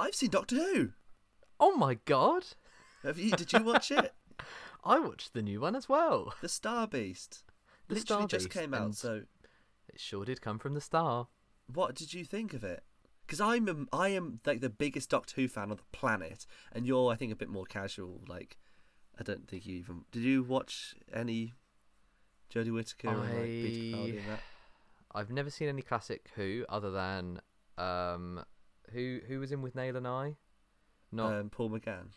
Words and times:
I've 0.00 0.14
seen 0.14 0.30
Doctor 0.30 0.56
Who. 0.56 0.90
Oh 1.58 1.76
my 1.76 1.94
god! 2.04 2.44
Have 3.02 3.18
you? 3.18 3.30
Did 3.32 3.52
you 3.52 3.62
watch 3.62 3.90
it? 3.90 4.14
I 4.84 4.98
watched 4.98 5.34
the 5.34 5.42
new 5.42 5.60
one 5.60 5.76
as 5.76 5.88
well. 5.88 6.32
The 6.40 6.48
Star 6.48 6.86
Beast. 6.86 7.44
The 7.88 7.96
Literally 7.96 8.20
Star 8.22 8.26
just 8.28 8.46
Beast, 8.46 8.58
came 8.58 8.72
out. 8.74 8.82
and 8.82 8.94
So, 8.96 9.22
It 9.92 10.00
sure 10.00 10.24
did 10.24 10.40
come 10.40 10.58
from 10.58 10.74
the 10.74 10.80
star. 10.80 11.28
what 11.72 11.94
did 11.94 12.14
you 12.14 12.24
think 12.24 12.54
of 12.54 12.64
it? 12.64 12.82
Because 13.26 13.40
I'm 13.40 13.68
a, 13.68 13.96
I 13.96 14.08
am 14.08 14.40
like 14.46 14.60
the 14.60 14.70
biggest 14.70 15.10
Doctor 15.10 15.34
Who 15.36 15.48
fan 15.48 15.70
on 15.70 15.76
the 15.76 15.82
planet, 15.92 16.46
and 16.72 16.86
you're 16.86 17.12
I 17.12 17.16
think 17.16 17.30
a 17.32 17.36
bit 17.36 17.48
more 17.50 17.66
casual. 17.66 18.22
Like, 18.26 18.56
I 19.18 19.22
don't 19.22 19.46
think 19.46 19.66
you 19.66 19.76
even 19.76 20.04
did. 20.12 20.22
You 20.22 20.42
watch 20.42 20.94
any 21.12 21.52
Jodie 22.54 22.72
Whittaker 22.72 23.08
and 23.08 23.20
like 23.20 23.44
Peter 23.44 23.96
Capaldi 23.96 24.18
and 24.20 24.28
that? 24.30 24.40
I've 25.14 25.30
never 25.30 25.50
seen 25.50 25.68
any 25.68 25.82
classic 25.82 26.30
Who 26.36 26.64
other 26.68 26.90
than 26.90 27.40
um, 27.76 28.44
who 28.92 29.20
who 29.26 29.40
was 29.40 29.52
in 29.52 29.62
Withnail 29.62 29.96
and 29.96 30.06
I, 30.06 30.36
not 31.12 31.32
Um, 31.32 31.50
Paul 31.50 31.70
McGann. 31.70 32.08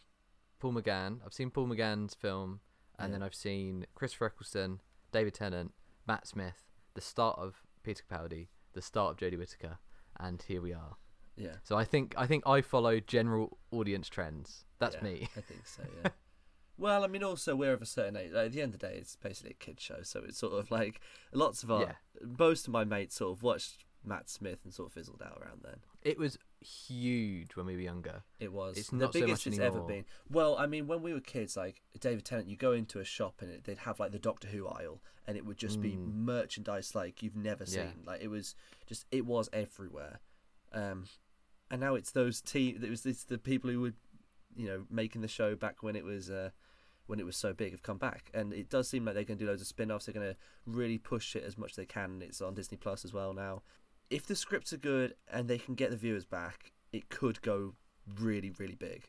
Paul 0.59 0.73
McGann. 0.73 1.20
I've 1.26 1.34
seen 1.34 1.49
Paul 1.52 1.68
McGann's 1.68 2.13
film, 2.16 2.62
and 2.98 3.09
Yeah. 3.09 3.16
then 3.20 3.23
I've 3.23 3.36
seen 3.36 3.86
Christopher 3.96 4.27
Eccleston, 4.27 4.82
David 5.12 5.34
Tennant, 5.34 5.73
Matt 6.08 6.27
Smith, 6.27 6.63
the 6.94 7.02
start 7.02 7.38
of 7.40 7.62
Peter 7.84 8.04
Capaldi, 8.09 8.48
the 8.73 8.82
start 8.82 9.12
of 9.12 9.18
Jodie 9.18 9.38
Whittaker, 9.38 9.80
and 10.20 10.41
here 10.41 10.62
we 10.62 10.73
are. 10.73 10.98
Yeah, 11.36 11.55
So 11.63 11.76
I 11.77 11.84
think 11.84 12.13
I 12.18 12.27
think 12.27 12.46
I 12.48 12.62
follow 12.62 12.99
general 12.99 13.58
audience 13.71 14.08
trends. 14.08 14.66
That's 14.80 14.96
yeah, 14.96 15.02
me. 15.04 15.27
I 15.35 15.41
think 15.41 15.66
so. 15.66 15.84
Yeah. 16.04 16.12
well, 16.77 17.04
I 17.04 17.08
mean, 17.08 17.24
also 17.24 17.55
we're 17.55 17.74
of 17.74 17.82
a 17.82 17.85
certain 17.88 18.16
age. 18.18 18.32
Like, 18.32 18.46
at 18.48 18.52
the 18.52 18.62
end 18.62 18.74
of 18.76 18.80
the 18.80 18.88
day, 18.88 18.96
it's 18.98 19.16
basically 19.16 19.52
a 19.52 19.55
kid 19.55 19.80
show, 19.80 20.04
so 20.04 20.21
it's 20.24 20.38
sort 20.38 20.54
of 20.54 20.70
like 20.71 21.02
lots 21.34 21.63
of 21.63 21.71
our 21.71 21.82
Yeah. 21.82 21.94
most 22.38 22.68
of 22.68 22.74
my 22.74 22.84
mates 22.84 23.16
sort 23.16 23.35
of 23.35 23.41
watched 23.44 23.84
Matt 24.05 24.30
Smith 24.30 24.59
and 24.63 24.73
sort 24.73 24.88
of 24.89 24.93
fizzled 24.93 25.21
out 25.23 25.38
around 25.41 25.62
then. 25.63 25.77
It 26.02 26.17
was 26.17 26.38
huge 26.59 27.55
when 27.55 27.66
we 27.66 27.75
were 27.75 27.81
younger. 27.81 28.23
It 28.39 28.52
was 28.52 28.77
It's 28.77 28.89
the 28.89 28.98
not 28.98 29.13
so 29.13 29.20
biggest 29.21 29.45
much 29.45 29.53
it's 29.53 29.59
ever 29.59 29.79
been. 29.81 30.05
Well, 30.29 30.57
I 30.57 30.66
mean, 30.67 30.88
when 30.88 31.02
we 31.02 31.13
were 31.13 31.20
kids, 31.21 31.55
like 31.55 31.82
David 31.99 32.26
Tennant, 32.26 32.49
you 32.49 32.55
go 32.57 32.71
into 32.73 32.99
a 32.99 33.05
shop 33.05 33.35
and 33.41 33.49
it, 33.51 33.63
they'd 33.63 33.79
have 33.79 33.99
like 33.99 34.12
the 34.12 34.20
Doctor 34.20 34.48
Who 34.49 34.68
aisle, 34.68 35.01
and 35.27 35.37
it 35.37 35.45
would 35.45 35.57
just 35.57 35.79
be 35.82 35.93
Mm. 35.95 36.13
merchandise 36.15 36.93
like 36.95 37.23
you've 37.23 37.35
never 37.35 37.63
Yeah. 37.63 37.91
seen. 37.91 38.04
Like 38.05 38.21
it 38.21 38.27
was 38.29 38.55
just, 38.87 39.05
it 39.12 39.26
was 39.26 39.49
everywhere. 39.54 40.20
Um, 40.73 41.05
and 41.71 41.79
now 41.82 41.95
it's 41.95 42.12
those 42.12 42.41
team. 42.41 42.84
It 42.84 42.90
was 42.90 43.05
it's 43.05 43.23
the 43.23 43.38
people 43.38 43.70
who 43.70 43.79
were, 43.82 43.93
you 44.55 44.67
know, 44.67 44.85
making 44.90 45.21
the 45.21 45.27
show 45.27 45.55
back 45.55 45.82
when 45.84 45.95
it 45.95 46.04
was. 46.04 46.29
Uh, 46.29 46.49
when 47.05 47.20
it 47.20 47.26
was 47.26 47.35
so 47.35 47.51
big, 47.51 47.71
have 47.71 47.84
come 47.84 47.98
back, 47.98 48.32
and 48.34 48.54
it 48.54 48.70
does 48.70 48.88
seem 48.88 49.04
like 49.04 49.13
they're 49.13 49.26
going 49.26 49.38
to 49.38 49.43
do 49.43 49.49
loads 49.49 49.62
of 49.62 49.67
spin-offs. 49.67 50.05
They're 50.05 50.13
going 50.13 50.26
to 50.34 50.38
really 50.65 50.98
push 50.98 51.35
it 51.35 51.43
as 51.43 51.57
much 51.57 51.71
as 51.71 51.76
they 51.76 51.85
can. 51.85 52.21
It's 52.21 52.41
on 52.41 52.54
Disney 52.54 52.77
Plus 52.77 53.04
as 53.04 53.12
well 53.12 53.34
now. 53.34 53.62
If 54.09 54.26
the 54.27 54.35
scripts 54.35 54.73
are 54.73 54.77
good 54.77 55.15
and 55.32 55.48
they 55.48 55.57
can 55.57 55.76
get 55.76 55.90
the 55.91 55.98
viewers 55.98 56.26
back, 56.26 56.73
it 56.91 57.09
could 57.09 57.41
go 57.41 57.73
really, 58.20 58.51
really 58.57 58.76
big. 58.76 59.05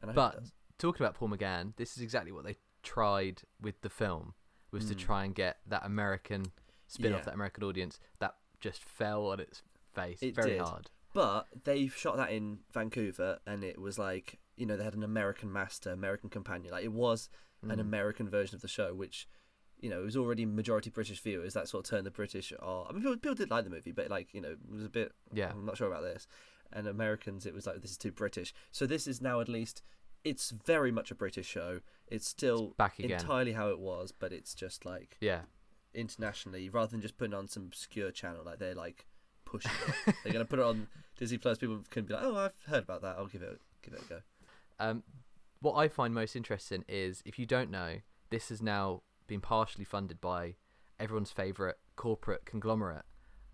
And 0.00 0.10
I 0.10 0.14
But 0.14 0.44
talking 0.78 1.04
about 1.04 1.14
Paul 1.14 1.28
McGann, 1.30 1.74
this 1.76 1.96
is 1.96 2.02
exactly 2.02 2.32
what 2.32 2.44
they 2.44 2.56
tried 2.82 3.42
with 3.60 3.80
the 3.82 3.90
film 3.90 4.34
was 4.70 4.86
to 4.86 4.94
Mm. 4.94 4.98
try 4.98 5.24
and 5.24 5.34
get 5.34 5.60
that 5.66 5.84
American 5.84 6.52
spin 6.86 7.12
off, 7.12 7.20
Yeah. 7.20 7.24
that 7.26 7.34
American 7.34 7.64
audience 7.64 7.98
that 8.18 8.36
just 8.60 8.84
fell 8.84 9.26
on 9.28 9.40
its 9.40 9.62
face 9.92 10.22
It 10.22 10.34
very 10.34 10.50
did. 10.52 10.60
hard. 10.60 10.90
But 11.12 11.64
they 11.64 11.88
shot 11.88 12.16
that 12.16 12.30
in 12.32 12.60
Vancouver, 12.72 13.40
and 13.46 13.62
it 13.64 13.78
was 13.78 13.98
like 13.98 14.38
you 14.56 14.66
know 14.66 14.76
they 14.76 14.84
had 14.84 14.94
an 14.94 15.02
American 15.02 15.50
master, 15.52 15.90
American 15.90 16.28
companion. 16.30 16.72
Like 16.72 16.84
it 16.84 16.92
was 16.92 17.28
an 17.62 17.70
Mm. 17.78 17.80
American 17.80 18.28
version 18.28 18.54
of 18.54 18.60
the 18.62 18.68
show, 18.68 18.94
which 18.94 19.28
you 19.82 19.90
know 19.90 20.00
it 20.00 20.04
was 20.04 20.16
already 20.16 20.46
majority 20.46 20.88
British 20.88 21.20
viewers. 21.20 21.52
That 21.52 21.68
sort 21.68 21.84
of 21.86 21.90
turned 21.90 22.06
the 22.06 22.10
British. 22.10 22.52
Oh, 22.62 22.86
I 22.88 22.92
mean, 22.92 23.02
people, 23.02 23.16
people 23.16 23.34
did 23.34 23.50
like 23.50 23.64
the 23.64 23.70
movie, 23.70 23.92
but 23.92 24.08
like 24.08 24.32
you 24.32 24.40
know, 24.40 24.52
it 24.52 24.58
was 24.72 24.84
a 24.84 24.88
bit. 24.88 25.12
Yeah. 25.34 25.50
I'm 25.50 25.66
not 25.66 25.76
sure 25.76 25.88
about 25.88 26.02
this. 26.02 26.26
And 26.72 26.86
Americans, 26.86 27.44
it 27.44 27.52
was 27.52 27.66
like 27.66 27.82
this 27.82 27.90
is 27.90 27.98
too 27.98 28.12
British. 28.12 28.54
So 28.70 28.86
this 28.86 29.06
is 29.06 29.20
now 29.20 29.40
at 29.40 29.48
least. 29.48 29.82
It's 30.24 30.50
very 30.50 30.92
much 30.92 31.10
a 31.10 31.16
British 31.16 31.46
show. 31.48 31.80
It's 32.06 32.28
still 32.28 32.74
back 32.78 32.98
again. 33.00 33.10
entirely 33.20 33.52
how 33.52 33.68
it 33.70 33.80
was, 33.80 34.12
but 34.12 34.32
it's 34.32 34.54
just 34.54 34.84
like 34.86 35.16
Yeah. 35.20 35.40
internationally 35.94 36.68
rather 36.68 36.92
than 36.92 37.00
just 37.00 37.16
putting 37.18 37.34
on 37.34 37.48
some 37.48 37.64
obscure 37.64 38.10
channel. 38.12 38.42
Like 38.44 38.58
they're 38.60 38.74
like 38.76 39.06
pushing 39.44 39.72
it. 40.06 40.14
they're 40.24 40.32
gonna 40.32 40.44
put 40.44 40.60
it 40.60 40.64
on 40.64 40.86
Disney 41.18 41.38
Plus. 41.38 41.58
People 41.58 41.82
can 41.90 42.04
be 42.04 42.14
like, 42.14 42.22
oh, 42.24 42.36
I've 42.36 42.54
heard 42.66 42.84
about 42.84 43.02
that. 43.02 43.16
I'll 43.18 43.26
give 43.26 43.42
it 43.42 43.60
give 43.82 43.94
it 43.94 44.02
a 44.02 44.08
go. 44.08 44.20
Um, 44.78 45.02
what 45.60 45.74
I 45.74 45.88
find 45.88 46.14
most 46.14 46.36
interesting 46.36 46.84
is 46.88 47.22
if 47.26 47.38
you 47.38 47.46
don't 47.46 47.70
know, 47.70 47.96
this 48.30 48.50
is 48.50 48.62
now 48.62 49.02
been 49.32 49.40
partially 49.40 49.84
funded 49.84 50.20
by 50.20 50.54
everyone's 51.00 51.30
favourite 51.32 51.76
corporate 51.96 52.44
conglomerate, 52.44 53.06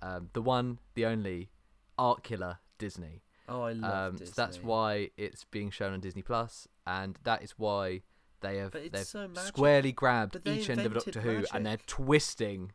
um, 0.02 0.28
the 0.32 0.42
one, 0.42 0.78
the 0.94 1.06
only, 1.06 1.50
art 1.96 2.24
killer 2.24 2.58
Disney. 2.78 3.22
Oh, 3.48 3.62
I 3.62 3.72
love 3.72 3.94
Um, 3.94 4.12
Disney. 4.16 4.26
so 4.26 4.32
that's 4.36 4.62
why 4.62 5.10
it's 5.16 5.44
being 5.44 5.70
shown 5.70 5.92
on 5.92 6.00
Disney 6.00 6.22
Plus, 6.22 6.66
and 6.84 7.16
that 7.22 7.42
is 7.42 7.52
why 7.52 8.02
they 8.40 8.56
have 8.56 8.72
they've 8.72 9.06
so 9.06 9.28
squarely 9.34 9.92
grabbed 9.92 10.42
they 10.44 10.58
each 10.58 10.68
end 10.68 10.80
of 10.80 10.94
Doctor 10.94 11.20
Who, 11.20 11.44
and 11.54 11.64
they're 11.64 11.78
twisting 11.86 12.72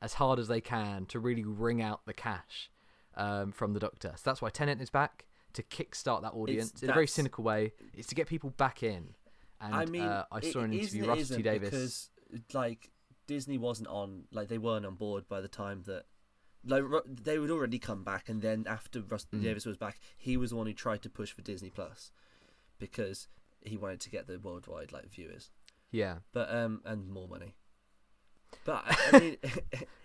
as 0.00 0.14
hard 0.14 0.38
as 0.38 0.46
they 0.46 0.60
can 0.60 1.06
to 1.06 1.18
really 1.18 1.44
wring 1.44 1.82
out 1.82 2.06
the 2.06 2.14
cash 2.14 2.70
um, 3.16 3.50
from 3.50 3.72
the 3.72 3.80
Doctor. 3.80 4.12
So 4.14 4.22
that's 4.24 4.40
why 4.40 4.50
Tennant 4.50 4.80
is 4.80 4.90
back 4.90 5.26
to 5.54 5.62
kickstart 5.64 6.22
that 6.22 6.34
audience 6.34 6.82
in 6.82 6.90
a 6.90 6.94
very 6.94 7.08
cynical 7.08 7.42
way. 7.42 7.72
It's 7.94 8.08
to 8.08 8.14
get 8.14 8.28
people 8.28 8.50
back 8.50 8.84
in. 8.84 9.14
And 9.60 9.74
I 9.74 9.86
mean, 9.86 10.02
uh, 10.02 10.24
I 10.30 10.40
saw 10.40 10.60
an 10.60 10.72
interview 10.72 11.06
Russell 11.06 11.36
T 11.36 11.42
Davies. 11.42 12.10
Like 12.52 12.90
Disney 13.26 13.58
wasn't 13.58 13.88
on 13.88 14.24
like 14.32 14.48
they 14.48 14.58
weren't 14.58 14.86
on 14.86 14.94
board 14.94 15.28
by 15.28 15.40
the 15.40 15.48
time 15.48 15.82
that. 15.86 16.04
Like 16.66 16.82
they 17.06 17.38
would 17.38 17.50
already 17.50 17.78
come 17.78 18.04
back, 18.04 18.30
and 18.30 18.40
then 18.40 18.64
after 18.66 19.02
Russell 19.02 19.28
Mm. 19.34 19.42
Davies 19.42 19.66
was 19.66 19.76
back, 19.76 20.00
he 20.16 20.38
was 20.38 20.48
the 20.48 20.56
one 20.56 20.66
who 20.66 20.72
tried 20.72 21.02
to 21.02 21.10
push 21.10 21.30
for 21.30 21.42
Disney 21.42 21.68
Plus, 21.68 22.10
because 22.78 23.28
he 23.60 23.76
wanted 23.76 24.00
to 24.00 24.08
get 24.08 24.26
the 24.26 24.38
worldwide 24.38 24.90
like 24.90 25.10
viewers. 25.10 25.50
yeah, 25.90 26.20
but 26.32 26.50
um, 26.50 26.80
and 26.86 27.10
more 27.10 27.28
money. 27.28 27.54
But 28.64 28.82
I 28.86 28.96
I 29.12 29.18
mean, 29.20 29.36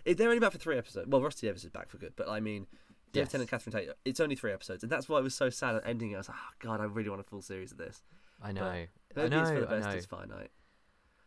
they're 0.16 0.28
only 0.28 0.38
back 0.40 0.52
for 0.52 0.58
three 0.58 0.76
episodes. 0.76 1.08
Well, 1.08 1.22
Rusty 1.22 1.46
Davies 1.46 1.64
is 1.64 1.70
back 1.70 1.88
for 1.88 1.96
good, 1.96 2.12
but 2.14 2.28
I 2.28 2.40
mean, 2.40 2.66
David 3.12 3.24
Yes. 3.26 3.32
Tennant, 3.32 3.50
Catherine 3.50 3.72
Tate, 3.72 3.88
it's 4.04 4.20
only 4.20 4.36
three 4.36 4.52
episodes, 4.52 4.82
and 4.82 4.92
that's 4.92 5.08
why 5.08 5.18
it 5.18 5.22
was 5.22 5.34
so 5.34 5.48
sad 5.48 5.76
at 5.76 5.86
ending. 5.86 6.10
it. 6.10 6.16
I 6.16 6.18
was 6.18 6.28
like, 6.28 6.36
oh 6.38 6.54
god, 6.58 6.82
I 6.82 6.84
really 6.84 7.08
want 7.08 7.22
a 7.22 7.24
full 7.24 7.40
series 7.40 7.72
of 7.72 7.78
this. 7.78 8.02
I 8.42 8.52
know. 8.52 8.66
I 8.66 8.88
Maybe 9.16 9.30
know. 9.30 9.40
it's 9.40 9.50
for 9.50 9.60
the 9.60 9.66
I 9.66 9.70
best. 9.78 9.88
know. 9.88 9.94
It's 9.94 10.04
finite. 10.06 10.50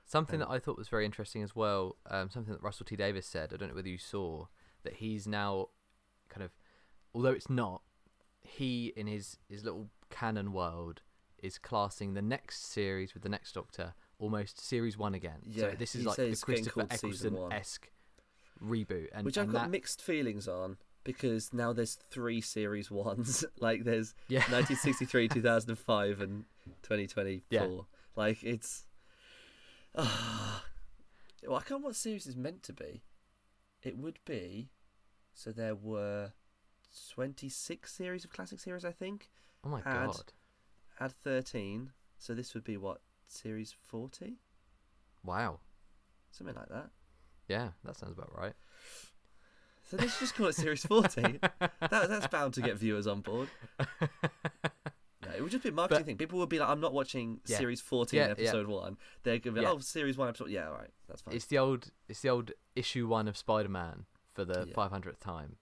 Something 0.06 0.40
that 0.40 0.50
I 0.50 0.60
thought 0.60 0.78
was 0.78 0.90
very 0.90 1.06
interesting 1.06 1.44
as 1.44 1.56
well, 1.56 1.98
um, 2.10 2.30
something 2.30 2.54
that 2.54 2.62
Russell 2.62 2.86
T 2.86 2.96
Davies 2.96 3.26
said, 3.26 3.52
I 3.54 3.58
don't 3.58 3.70
know 3.70 3.76
whether 3.76 3.90
you 3.90 3.98
saw, 3.98 4.46
that 4.84 4.96
he's 4.96 5.28
now 5.28 5.70
kind 6.30 6.44
of, 6.44 6.52
although 7.16 7.32
it's 7.32 7.50
not, 7.50 7.82
he 8.42 8.94
in 8.96 9.08
his, 9.08 9.38
his 9.50 9.64
little 9.64 9.90
canon 10.10 10.54
world 10.54 11.02
is 11.42 11.58
classing 11.58 12.14
the 12.14 12.22
next 12.22 12.72
series 12.72 13.14
with 13.14 13.24
the 13.24 13.30
next 13.30 13.54
Doctor 13.54 13.94
almost 14.20 14.60
series 14.60 14.98
one 14.98 15.14
again. 15.14 15.40
Yeah, 15.46 15.72
so 15.72 15.76
this 15.78 15.96
is 15.96 16.06
like 16.06 16.16
the 16.16 16.36
Christopher 16.36 16.88
season 16.96 17.34
one. 17.34 17.52
Eccleston 17.52 17.52
esque 17.52 17.92
reboot. 18.64 19.08
And, 19.14 19.26
Which 19.26 19.38
I've 19.38 19.46
and 19.46 19.54
got 19.54 19.62
that, 19.64 19.70
mixed 19.70 20.02
feelings 20.02 20.48
on 20.48 20.78
because 21.04 21.54
now 21.54 21.74
there's 21.74 21.96
three 21.96 22.42
series 22.42 22.90
ones. 22.90 23.44
like 23.60 23.84
there's 23.84 24.16
yeah, 24.28 24.40
1963, 24.52 25.28
2005, 25.28 26.22
and 26.22 26.46
2024. 26.84 27.44
Yeah. 27.50 27.68
Like 28.16 28.44
it's. 28.44 28.86
Well, 31.46 31.58
I 31.58 31.60
can't 31.60 31.72
remember 31.72 31.88
what 31.88 31.96
series 31.98 32.26
is 32.26 32.38
meant 32.38 32.64
to 32.64 32.74
be. 32.74 33.04
It 33.82 33.98
would 33.98 34.18
be. 34.24 34.70
So 35.34 35.52
there 35.52 35.76
were 35.76 36.32
26 37.12 37.92
series 37.92 38.24
of 38.24 38.32
classic 38.32 38.62
series, 38.62 38.86
I 38.86 38.92
think. 38.94 39.30
oh 39.66 39.70
my 39.70 39.82
had- 39.82 40.08
god. 40.08 40.34
Add 41.02 41.12
13. 41.24 41.92
So 42.18 42.34
this 42.34 42.54
would 42.54 42.64
be 42.64 42.78
what? 42.78 43.02
Series 43.28 43.76
40? 43.88 44.38
Wow. 45.24 45.60
Something 46.32 46.56
like 46.56 46.70
that. 46.70 46.90
Yeah, 47.50 47.70
that 47.84 47.98
sounds 47.98 48.14
about 48.18 48.32
right. 48.38 48.54
So 49.90 49.98
should 49.98 50.12
just 50.20 50.36
call 50.36 50.48
it 50.48 50.56
Series 50.56 50.86
40. 50.86 51.40
that, 51.60 51.72
that's 51.90 52.28
bound 52.28 52.54
to 52.54 52.62
get 52.62 52.78
viewers 52.78 53.06
on 53.06 53.20
board. 53.20 53.50
It 55.36 55.42
would 55.42 55.52
just 55.52 55.64
be 55.64 55.70
a 55.70 55.72
marketing 55.74 56.00
But- 56.02 56.06
thing. 56.06 56.18
People 56.18 56.40
would 56.40 56.50
be 56.50 56.60
like, 56.60 56.70
I'm 56.70 56.80
not 56.80 56.94
watching 56.94 57.40
Yeah. 57.46 57.58
Series 57.58 57.82
14, 57.82 58.18
Yeah, 58.18 58.26
yeah. 58.26 58.32
episode 58.32 58.68
1. 58.68 58.98
They're 59.24 59.34
going 59.40 59.42
to 59.42 59.52
be 59.54 59.62
Yeah. 59.62 59.70
like, 59.70 59.78
oh, 59.78 59.80
Series 59.82 60.18
1, 60.18 60.30
episode 60.30 60.50
Yeah, 60.50 60.68
all 60.70 60.74
right. 60.76 60.92
That's 61.08 61.22
fine. 61.22 61.36
It's 61.36 61.46
the 61.46 61.58
old 61.58 61.92
it's 62.08 62.22
the 62.22 62.30
old 62.30 62.52
issue 62.76 63.08
one 63.08 63.28
of 63.28 63.38
Spider 63.38 63.70
Man 63.70 64.06
for 64.34 64.46
the 64.46 64.66
Yeah. 64.68 64.74
five 64.74 64.92
hundredth 64.92 65.20
time. 65.20 65.58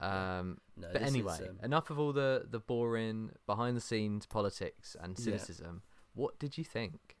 Um 0.00 0.58
no, 0.76 0.88
But 0.92 1.00
this 1.00 1.08
is, 1.10 1.14
anyway, 1.14 1.48
um, 1.48 1.58
enough 1.62 1.88
of 1.88 1.98
all 1.98 2.12
the, 2.12 2.46
the 2.50 2.58
boring 2.58 3.30
behind 3.46 3.76
the 3.76 3.80
scenes 3.80 4.26
politics 4.26 4.96
and 5.00 5.16
Yeah. 5.18 5.24
cynicism. 5.24 5.82
What 6.14 6.38
did 6.38 6.58
you 6.58 6.64
think? 6.64 7.16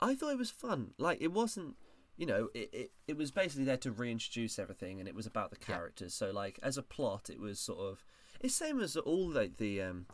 I 0.00 0.14
thought 0.14 0.32
it 0.32 0.38
was 0.38 0.50
fun. 0.50 0.94
Like, 0.98 1.18
it 1.20 1.32
wasn't, 1.32 1.76
you 2.16 2.26
know, 2.26 2.48
it, 2.54 2.70
it, 2.72 2.92
it 3.06 3.16
was 3.16 3.30
basically 3.30 3.64
there 3.64 3.76
to 3.78 3.92
reintroduce 3.92 4.58
everything 4.58 4.98
and 4.98 5.08
it 5.08 5.14
was 5.14 5.26
about 5.26 5.50
the 5.50 5.56
Yeah. 5.60 5.66
characters. 5.66 6.14
So, 6.14 6.30
like, 6.30 6.58
as 6.62 6.76
a 6.78 6.82
plot, 6.82 7.28
it 7.30 7.38
was 7.38 7.60
sort 7.60 7.80
of. 7.80 8.04
It's 8.40 8.54
same 8.54 8.80
as 8.80 8.96
all, 8.96 9.28
like, 9.30 9.58
the. 9.58 9.82
um 9.82 10.06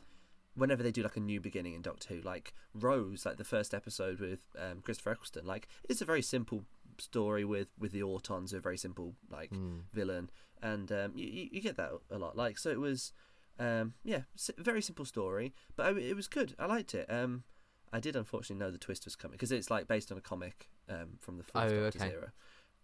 Whenever 0.54 0.82
they 0.82 0.90
do 0.92 1.02
like 1.02 1.16
a 1.16 1.20
new 1.20 1.40
beginning 1.40 1.74
in 1.74 1.82
Doctor 1.82 2.14
Who, 2.14 2.20
like 2.20 2.52
Rose, 2.74 3.24
like 3.24 3.36
the 3.38 3.44
first 3.44 3.72
episode 3.72 4.20
with 4.20 4.40
um, 4.58 4.80
Christopher 4.82 5.12
Eccleston, 5.12 5.46
like 5.46 5.66
it's 5.88 6.02
a 6.02 6.04
very 6.04 6.22
simple 6.22 6.64
story 6.98 7.44
with 7.44 7.68
with 7.78 7.92
the 7.92 8.00
Autons, 8.02 8.52
a 8.52 8.60
very 8.60 8.76
simple 8.76 9.14
like 9.30 9.50
Mm. 9.50 9.84
villain, 9.92 10.30
and 10.62 10.92
um, 10.92 11.12
you, 11.14 11.48
you 11.52 11.60
get 11.60 11.76
that 11.76 11.90
a 12.10 12.18
lot. 12.18 12.36
Like 12.36 12.58
so, 12.58 12.70
it 12.70 12.80
was. 12.80 13.12
Um, 13.58 13.94
yeah, 14.02 14.22
very 14.58 14.80
simple 14.82 15.04
story, 15.04 15.52
but 15.76 15.86
I, 15.86 15.90
it 15.98 16.16
was 16.16 16.26
good. 16.26 16.54
I 16.58 16.66
liked 16.66 16.94
it. 16.94 17.06
Um, 17.10 17.44
I 17.92 18.00
did 18.00 18.16
unfortunately 18.16 18.64
know 18.64 18.70
the 18.72 18.78
twist 18.78 19.04
was 19.04 19.14
coming 19.14 19.32
because 19.36 19.52
it's 19.52 19.70
like 19.70 19.86
based 19.86 20.10
on 20.10 20.16
a 20.18 20.22
comic 20.22 20.68
um, 20.88 21.18
from 21.20 21.36
the 21.36 21.44
fourth 21.44 21.70
Oh, 21.70 21.82
Doctor's 21.84 22.02
okay. 22.02 22.12
era. 22.12 22.32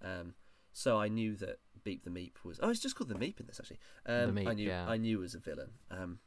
Um, 0.04 0.34
so 0.72 0.98
I 0.98 1.08
knew 1.08 1.34
that 1.36 1.58
Beep 1.84 2.04
the 2.04 2.10
Meep 2.10 2.44
was. 2.44 2.60
Oh, 2.62 2.68
it's 2.68 2.80
just 2.80 2.94
called 2.96 3.08
the 3.08 3.14
Meep 3.14 3.40
in 3.40 3.46
this 3.46 3.58
actually. 3.58 3.78
Um, 4.06 4.34
Meep, 4.36 4.46
I 4.46 4.52
knew. 4.54 4.68
yeah. 4.68 4.86
I 4.86 4.98
knew 4.98 5.18
it 5.18 5.22
was 5.22 5.34
a 5.34 5.38
villain. 5.40 5.70
Um, 5.90 6.18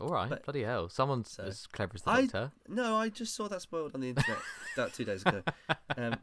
All 0.00 0.08
right, 0.08 0.28
But- 0.28 0.44
bloody 0.44 0.62
hell! 0.62 0.88
Someone's 0.88 1.30
So- 1.30 1.44
as 1.44 1.66
clever 1.66 1.92
as 1.94 2.02
the 2.02 2.10
I- 2.10 2.20
Doctor. 2.22 2.52
no, 2.68 2.96
I 2.96 3.08
just 3.08 3.34
saw 3.34 3.48
that 3.48 3.62
spoiled 3.62 3.94
on 3.94 4.00
the 4.00 4.10
internet 4.10 4.38
about 4.74 4.92
two 4.94 5.04
days 5.04 5.22
ago. 5.22 5.42
Um, 5.96 6.16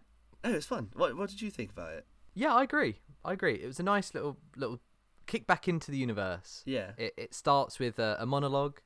oh, 0.44 0.52
it 0.52 0.56
was 0.56 0.66
fun. 0.66 0.90
What 0.94 1.18
What 1.18 1.30
did 1.30 1.42
you 1.42 1.50
think 1.50 1.72
about 1.72 1.94
it? 1.94 2.06
Yeah, 2.36 2.54
I 2.54 2.64
agree. 2.64 3.00
I 3.26 3.34
agree. 3.34 3.56
It 3.56 3.66
was 3.66 3.80
a 3.80 3.84
nice 3.84 4.14
little 4.14 4.38
little 4.56 4.80
kick 5.26 5.48
back 5.48 5.68
into 5.68 5.90
the 5.90 5.98
universe. 5.98 6.62
Yeah. 6.66 6.92
It, 6.98 7.14
it 7.18 7.34
starts 7.34 7.80
with 7.80 7.98
a, 7.98 8.18
a 8.20 8.26
monologue. 8.26 8.80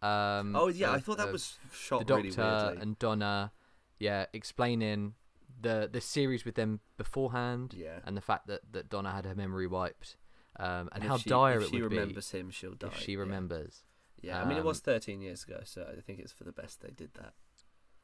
Um, 0.00 0.56
oh 0.56 0.66
yeah, 0.68 0.90
I 0.90 0.98
thought 0.98 1.18
that 1.18 1.28
of 1.28 1.32
was 1.32 1.58
the 1.70 1.76
shot 1.76 2.06
Doctor 2.06 2.24
really 2.24 2.36
weirdly. 2.36 2.82
and 2.82 2.98
Donna. 2.98 3.52
Yeah, 4.00 4.26
explaining 4.32 5.14
the 5.60 5.88
the 5.92 6.00
series 6.00 6.44
with 6.44 6.56
them 6.56 6.80
beforehand 6.96 7.74
yeah. 7.76 8.00
and 8.04 8.16
the 8.16 8.20
fact 8.20 8.48
that, 8.48 8.60
that 8.72 8.88
Donna 8.88 9.12
had 9.12 9.24
her 9.26 9.34
memory 9.36 9.68
wiped, 9.68 10.16
um, 10.58 10.88
and 10.92 11.04
if 11.04 11.08
how 11.10 11.16
she, 11.18 11.30
dire 11.30 11.60
if 11.60 11.68
she 11.68 11.80
remembers 11.82 12.30
him, 12.32 12.50
she'll 12.50 12.74
die. 12.74 12.88
if 12.88 12.98
she 12.98 13.16
remembers. 13.16 13.84
Yeah, 13.84 13.91
I 14.24 14.44
mean 14.44 14.56
it 14.58 14.64
was 14.64 14.78
Um, 14.78 14.82
13 14.82 15.20
years 15.20 15.44
ago, 15.44 15.60
so 15.64 15.86
I 15.96 16.00
think 16.00 16.18
it's 16.20 16.32
for 16.32 16.44
the 16.44 16.52
best 16.52 16.80
they 16.80 16.90
did 16.90 17.14
that. 17.14 17.34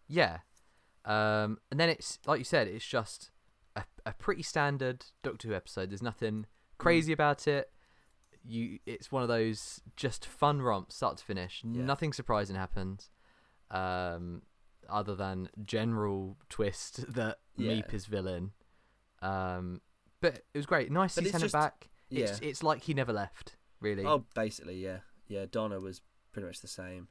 Yeah. 0.07 0.39
Um, 1.05 1.59
and 1.71 1.79
then 1.79 1.89
it's 1.89 2.19
like 2.27 2.39
you 2.39 2.45
said, 2.45 2.67
it's 2.69 2.87
just 2.87 3.31
a, 3.77 3.85
a 4.05 4.13
pretty 4.13 4.43
standard 4.43 5.07
Doctor 5.23 5.49
Who 5.49 5.55
episode. 5.55 5.91
There's 5.91 6.03
nothing 6.03 6.47
crazy 6.79 7.13
about 7.13 7.47
it. 7.47 7.71
You, 8.45 8.79
it's 8.87 9.13
one 9.13 9.23
of 9.23 9.29
those 9.29 9.81
just 9.97 10.25
fun 10.27 10.63
romps, 10.63 10.97
start 10.97 11.19
to 11.19 11.25
finish. 11.25 11.63
Yeah. 11.65 11.83
Nothing 11.83 12.13
surprising 12.13 12.57
happens, 12.57 13.11
um, 13.71 14.43
other 14.89 15.15
than 15.15 15.51
general 15.65 16.37
twist 16.49 17.13
that 17.15 17.39
Yeah. 17.57 17.73
Meep 17.73 17.93
is 17.95 18.07
villain. 18.07 18.53
Um, 19.23 19.81
but 20.21 20.35
it 20.55 20.59
was 20.59 20.67
great. 20.67 20.91
Nice 20.91 21.15
to 21.17 21.25
see 21.25 21.31
Tennant 21.31 21.53
back. 21.53 21.91
Yeah. 22.11 22.25
It's 22.25 22.39
it's 22.41 22.63
like 22.63 22.83
he 22.85 22.95
never 22.95 23.13
left. 23.13 23.57
Really. 23.81 24.05
Oh, 24.05 24.25
basically, 24.35 24.77
yeah, 24.83 24.99
yeah. 25.29 25.47
Donna 25.51 25.79
was 25.79 26.01
pretty 26.33 26.47
much 26.47 26.61
the 26.61 26.69
same. 26.69 27.09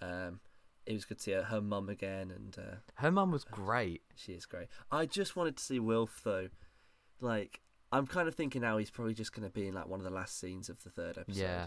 Um, 0.00 0.40
it 0.86 0.92
was 0.94 1.04
good 1.04 1.18
to 1.18 1.22
see 1.22 1.32
her, 1.32 1.42
her 1.44 1.60
mum 1.60 1.88
again, 1.88 2.30
and 2.30 2.56
uh, 2.58 2.76
Her 2.94 3.10
mum 3.10 3.30
was 3.30 3.44
great. 3.44 4.02
she 4.14 4.32
is 4.32 4.46
great. 4.46 4.68
I 4.90 5.06
just 5.06 5.36
wanted 5.36 5.56
to 5.58 5.62
see 5.64 5.78
Wilf 5.80 6.20
though. 6.24 6.48
Like, 7.20 7.60
I'm 7.92 8.06
kind 8.06 8.28
of 8.28 8.34
thinking 8.34 8.62
now 8.62 8.78
he's 8.78 8.90
probably 8.90 9.14
just 9.14 9.32
going 9.32 9.46
to 9.46 9.52
be 9.52 9.66
in 9.66 9.74
like 9.74 9.88
one 9.88 10.00
of 10.00 10.04
the 10.04 10.10
last 10.10 10.38
scenes 10.38 10.68
of 10.68 10.82
the 10.84 10.90
third 10.90 11.18
episode. 11.18 11.40
Yeah. 11.40 11.66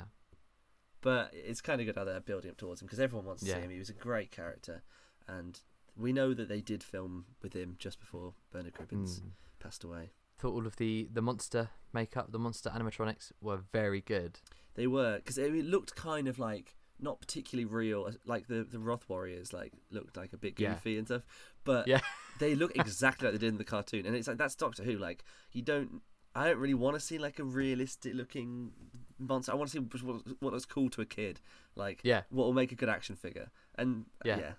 But 1.02 1.32
it's 1.34 1.62
kind 1.62 1.82
of 1.82 1.88
good 1.88 1.96
how 1.96 2.04
they're 2.04 2.20
building 2.20 2.52
up 2.52 2.58
towards 2.58 2.82
him 2.82 2.86
because 2.88 3.00
everyone 3.00 3.26
wants 3.26 3.42
to 3.44 3.50
Yeah. 3.50 3.56
see 3.56 3.62
him. 3.62 3.70
He 3.72 3.80
was 3.80 3.90
a 3.90 3.94
great 3.94 4.32
character, 4.32 4.84
and 5.28 5.60
we 5.96 6.14
know 6.14 6.34
that 6.34 6.48
they 6.48 6.62
did 6.62 6.84
film 6.84 7.26
with 7.42 7.54
him 7.54 7.76
just 7.80 8.00
before 8.00 8.34
Bernard 8.52 8.74
Cribbins 8.74 9.20
Mm. 9.20 9.32
passed 9.60 9.84
away. 9.84 10.12
Thought 10.38 10.54
all 10.54 10.68
of 10.68 10.76
the 10.78 11.08
the 11.12 11.22
monster 11.22 11.70
makeup, 11.94 12.32
the 12.32 12.40
monster 12.40 12.70
animatronics 12.70 13.32
were 13.42 13.58
very 13.58 14.02
good. 14.02 14.40
They 14.76 14.88
were 14.88 15.18
because 15.18 15.38
it 15.38 15.52
looked 15.66 15.96
kind 15.96 16.28
of 16.28 16.40
like 16.40 16.76
not 17.02 17.20
particularly 17.20 17.66
real. 17.66 18.10
Like 18.26 18.48
the 18.48 18.64
the 18.64 18.80
Wrarth 18.80 19.08
Warriors, 19.10 19.54
like 19.54 19.74
looked 19.90 20.16
like 20.18 20.34
a 20.34 20.38
bit 20.38 20.60
Yeah. 20.60 20.74
goofy 20.74 20.98
and 20.98 21.08
stuff. 21.08 21.24
But 21.64 21.88
Yeah. 21.88 22.00
they 22.40 22.56
look 22.56 22.72
exactly 22.76 23.26
like 23.28 23.34
they 23.34 23.40
did 23.40 23.54
in 23.54 23.58
the 23.58 23.64
cartoon, 23.64 24.06
and 24.06 24.16
it's 24.16 24.28
like 24.28 24.38
that's 24.38 24.56
Doctor 24.56 24.84
Who. 24.84 24.98
Like 24.98 25.24
you 25.52 25.62
don't, 25.62 26.02
I 26.36 26.46
don't 26.48 26.58
really 26.60 26.74
want 26.76 26.96
to 26.96 27.00
see 27.00 27.18
like 27.18 27.40
a 27.40 27.44
realistic 27.44 28.14
looking 28.14 28.72
monster. 29.20 29.52
I 29.52 29.56
want 29.56 29.70
to 29.72 29.78
see 29.78 29.98
what 30.06 30.22
what 30.42 30.54
looks 30.54 30.66
cool 30.66 30.90
to 30.92 31.02
a 31.02 31.06
kid. 31.06 31.42
Like 31.76 32.02
Yeah. 32.04 32.24
what 32.30 32.46
will 32.46 32.54
make 32.54 32.72
a 32.72 32.76
good 32.76 32.90
action 32.90 33.16
figure. 33.16 33.50
And 33.76 34.06
uh, 34.26 34.30
Yeah. 34.30 34.40
yeah. 34.40 34.52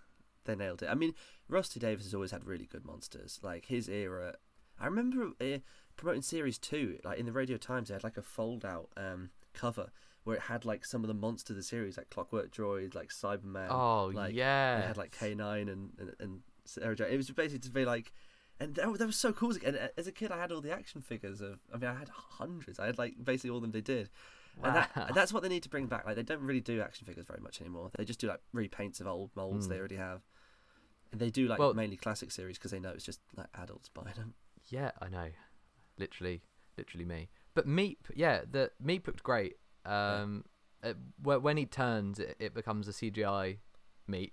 they 0.44 0.56
nailed 0.56 0.82
it. 0.82 0.88
I 0.88 0.94
mean, 0.94 1.14
Rusty 1.48 1.78
Davies 1.78 2.04
has 2.06 2.14
always 2.14 2.30
had 2.32 2.44
really 2.44 2.66
good 2.66 2.84
monsters. 2.84 3.38
Like 3.42 3.66
his 3.66 3.88
era, 3.88 4.34
I 4.80 4.86
remember 4.86 5.30
uh, 5.40 5.58
promoting 5.96 6.22
series 6.22 6.58
two. 6.58 6.98
Like 7.04 7.18
in 7.18 7.26
the 7.26 7.32
Radio 7.32 7.56
Times, 7.58 7.88
they 7.88 7.94
had 7.94 8.02
like 8.04 8.16
a 8.16 8.22
fold 8.22 8.64
out 8.64 8.88
um, 8.96 9.30
cover 9.54 9.90
where 10.24 10.36
it 10.36 10.42
had 10.42 10.64
like 10.64 10.84
some 10.84 11.02
of 11.02 11.08
the 11.08 11.14
monsters 11.14 11.50
of 11.50 11.56
the 11.56 11.62
series, 11.62 11.96
like 11.96 12.10
Clockwork 12.10 12.52
Droid, 12.52 12.94
like 12.94 13.10
Cyberman. 13.10 13.68
oh 13.70 14.06
like, 14.14 14.34
yeah. 14.34 14.78
It 14.80 14.86
had 14.86 14.96
like 14.96 15.16
K 15.18 15.34
nine 15.34 15.68
and 15.68 15.90
and, 15.98 16.12
and 16.20 16.40
Sarah 16.64 16.94
Jane. 16.96 17.08
It 17.12 17.16
was 17.16 17.30
basically 17.30 17.60
to 17.60 17.70
be 17.70 17.84
like. 17.84 18.12
And 18.60 18.76
that, 18.76 18.96
that 18.98 19.06
was 19.06 19.16
so 19.16 19.32
cool. 19.32 19.52
And 19.64 19.76
uh, 19.76 19.88
as 19.96 20.06
a 20.06 20.12
kid, 20.12 20.30
I 20.30 20.38
had 20.38 20.52
all 20.52 20.60
the 20.60 20.70
action 20.70 21.00
figures 21.00 21.40
of. 21.40 21.58
I 21.74 21.78
mean, 21.78 21.90
I 21.90 21.94
had 21.98 22.08
hundreds. 22.10 22.78
I 22.78 22.86
had 22.86 22.96
like 22.98 23.14
basically 23.24 23.50
all 23.50 23.56
of 23.56 23.62
them 23.62 23.72
they 23.72 23.80
did. 23.80 24.08
And, 24.62 24.76
that, 24.76 24.94
Wow. 24.94 25.06
and 25.06 25.16
that's 25.16 25.32
what 25.32 25.42
they 25.42 25.48
need 25.48 25.62
to 25.64 25.68
bring 25.70 25.86
back. 25.86 26.04
Like 26.06 26.14
they 26.14 26.22
don't 26.22 26.42
really 26.42 26.60
do 26.60 26.80
action 26.80 27.06
figures 27.06 27.26
very 27.26 27.40
much 27.40 27.60
anymore. 27.60 27.90
They 27.96 28.04
just 28.04 28.20
do 28.20 28.28
like 28.28 28.40
repaints 28.54 29.00
of 29.00 29.06
old 29.08 29.30
molds 29.34 29.66
they 29.66 29.76
Mm. 29.76 29.78
already 29.80 29.96
have. 29.96 30.20
And 31.10 31.20
they 31.20 31.30
do 31.30 31.48
like 31.48 31.58
Well- 31.58 31.74
mainly 31.74 31.96
classic 31.96 32.30
series 32.30 32.58
because 32.58 32.70
they 32.70 32.78
know 32.78 32.90
it's 32.90 33.04
just 33.04 33.20
like 33.36 33.48
adults 33.54 33.88
buying 33.88 34.14
them. 34.14 34.34
Yeah, 34.68 34.92
I 35.00 35.08
know. 35.08 35.28
Literally, 35.98 36.42
literally 36.78 37.04
me. 37.06 37.30
But 37.54 37.66
Meep, 37.66 37.96
yeah, 38.14 38.42
the 38.48 38.70
Meep 38.84 39.06
looked 39.06 39.22
great. 39.22 39.56
Um, 39.84 40.44
it, 40.82 40.96
when 41.22 41.56
he 41.56 41.66
turns, 41.66 42.18
it, 42.18 42.36
it 42.38 42.54
becomes 42.54 42.88
a 42.88 42.92
CGI 42.92 43.58
Meep. 44.10 44.32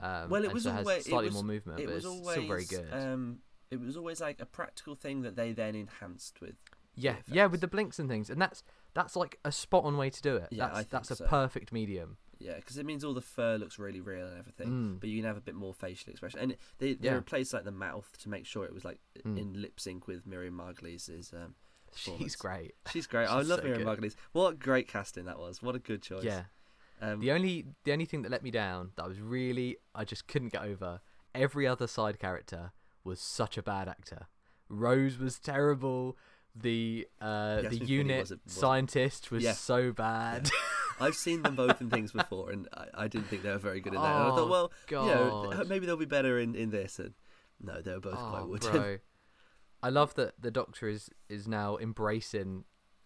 Um, 0.00 0.30
Well, 0.30 0.44
it 0.44 0.52
was 0.52 0.64
so 0.64 0.70
has 0.72 0.86
always- 0.86 1.06
it 1.06 1.10
slightly 1.10 1.26
was- 1.28 1.34
more 1.34 1.44
movement, 1.44 1.80
it 1.80 1.86
but 1.86 1.94
was 1.94 2.04
it's 2.04 2.12
always 2.14 2.30
still 2.36 2.46
very 2.48 2.64
good. 2.64 2.92
Um, 2.92 3.38
it 3.70 3.80
was 3.80 3.96
always 3.96 4.20
like 4.20 4.40
a 4.40 4.46
practical 4.46 4.94
thing 4.94 5.22
that 5.22 5.36
they 5.36 5.52
then 5.52 5.74
enhanced 5.74 6.40
with. 6.40 6.56
yeah, 6.96 7.16
VFX. 7.16 7.34
yeah, 7.34 7.46
with 7.46 7.60
the 7.60 7.68
blinks 7.68 7.98
and 7.98 8.08
things, 8.08 8.28
and 8.30 8.40
that's 8.40 8.62
that's 8.94 9.14
like 9.14 9.38
a 9.44 9.52
spot 9.52 9.84
on 9.84 9.96
way 9.96 10.10
to 10.10 10.20
do 10.22 10.36
it. 10.36 10.48
Yeah, 10.50 10.66
that's 10.66 10.74
I 10.74 10.78
think 10.80 10.90
that's 10.90 11.10
a 11.12 11.16
so. 11.16 11.26
perfect 11.26 11.72
medium. 11.72 12.16
Yeah, 12.40 12.56
because 12.56 12.78
it 12.78 12.86
means 12.86 13.04
all 13.04 13.14
the 13.14 13.20
fur 13.20 13.56
looks 13.58 13.78
really 13.78 14.00
real 14.00 14.26
and 14.26 14.38
everything, 14.38 14.68
Mm. 14.68 15.00
but 15.00 15.08
you 15.08 15.16
can 15.18 15.26
have 15.26 15.36
a 15.36 15.40
bit 15.42 15.54
more 15.54 15.72
facial 15.74 16.10
expression. 16.10 16.40
And 16.40 16.56
they 16.78 16.94
they 16.94 17.08
Yeah. 17.08 17.14
replaced 17.14 17.52
like 17.52 17.64
the 17.64 17.70
mouth 17.70 18.16
to 18.18 18.28
make 18.28 18.44
sure 18.46 18.64
it 18.64 18.72
was 18.74 18.84
like 18.84 18.98
Mm. 19.24 19.38
in 19.38 19.62
lip 19.62 19.78
sync 19.78 20.06
with 20.08 20.26
Miriam 20.26 20.56
Margolyes. 20.56 21.32
Um, 21.34 21.54
She's 21.94 22.36
great. 22.36 22.74
she's 22.92 23.06
great. 23.06 23.26
I 23.28 23.36
love 23.42 23.60
so 23.60 23.64
Miriam. 23.64 23.82
Margolyes. 23.88 24.14
What 24.32 24.58
great 24.58 24.88
casting 24.88 25.24
that 25.24 25.38
was. 25.38 25.62
What 25.62 25.74
a 25.74 25.78
good 25.78 26.02
choice. 26.02 26.24
Yeah. 26.24 26.42
Um, 27.02 27.20
The 27.20 27.32
only 27.32 27.66
the 27.84 27.92
only 27.92 28.04
thing 28.04 28.22
that 28.22 28.30
let 28.30 28.42
me 28.42 28.50
down 28.50 28.90
that 28.96 29.04
I 29.04 29.08
was 29.08 29.20
really 29.20 29.76
I 29.94 30.04
just 30.04 30.28
couldn't 30.28 30.52
get 30.52 30.62
over. 30.62 31.00
Every 31.34 31.66
other 31.66 31.86
side 31.86 32.18
character 32.18 32.72
was 33.04 33.20
such 33.20 33.56
a 33.58 33.62
bad 33.62 33.88
actor. 33.88 34.26
Rose 34.68 35.18
was 35.18 35.38
terrible. 35.38 36.16
The 36.54 37.06
uh, 37.20 37.60
Yasmin 37.62 37.78
the 37.78 37.84
unit 37.86 38.20
was 38.20 38.30
a- 38.32 38.38
was- 38.44 38.52
scientist 38.54 39.30
was 39.30 39.42
Yeah. 39.44 39.52
so 39.52 39.92
bad. 39.92 40.50
I've 41.00 41.14
seen 41.14 41.42
them 41.42 41.56
both 41.56 41.80
in 41.80 41.88
things 41.88 42.12
before, 42.12 42.50
and 42.50 42.68
I, 42.74 43.04
I 43.04 43.08
didn't 43.08 43.28
think 43.28 43.42
they 43.42 43.48
were 43.50 43.56
very 43.58 43.80
good 43.80 43.94
in 43.94 44.02
that. 44.02 44.06
And 44.06 44.24
I 44.24 44.28
Oh, 44.28 44.36
thought, 44.36 44.50
well, 44.50 44.72
God, 44.86 45.06
you 45.06 45.14
know, 45.58 45.64
maybe 45.64 45.86
they'll 45.86 45.96
be 45.96 46.04
better 46.04 46.38
in, 46.38 46.54
in 46.54 46.68
this. 46.70 46.98
And 46.98 47.14
no, 47.58 47.80
they 47.80 47.92
were 47.94 48.00
both 48.00 48.16
quite 48.18 48.42
oh, 48.42 48.46
wooden. 48.48 48.70
bro. 48.72 48.98
I 49.82 49.88
love 49.90 50.14
that 50.14 50.40
the 50.40 50.50
Doctor 50.50 50.88
is 50.88 51.10
is 51.28 51.48
now 51.48 51.76
embracing 51.78 52.64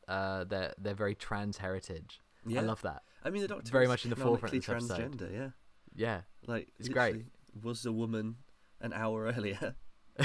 uh, 0.09 0.45
their 0.45 0.75
their 0.78 0.95
very 0.95 1.14
trans 1.14 1.59
heritage. 1.59 2.21
yeah, 2.47 2.61
I 2.61 2.64
love 2.64 2.83
that. 2.83 3.02
I 3.25 3.31
mean, 3.31 3.43
the 3.43 3.49
Doctor 3.49 3.71
very 3.73 3.87
much 3.88 4.04
in 4.04 4.11
the 4.11 4.16
forefront 4.16 4.54
of 4.54 4.61
this 4.61 4.69
episode. 4.69 5.16
transgender. 5.19 5.33
Yeah, 5.33 5.50
Yeah, 5.95 6.21
like 6.47 6.69
It's 6.78 6.88
great. 6.88 7.25
Was 7.62 7.87
a 7.87 7.93
woman 7.93 8.37
an 8.81 8.93
hour 8.93 9.25
earlier? 9.37 9.76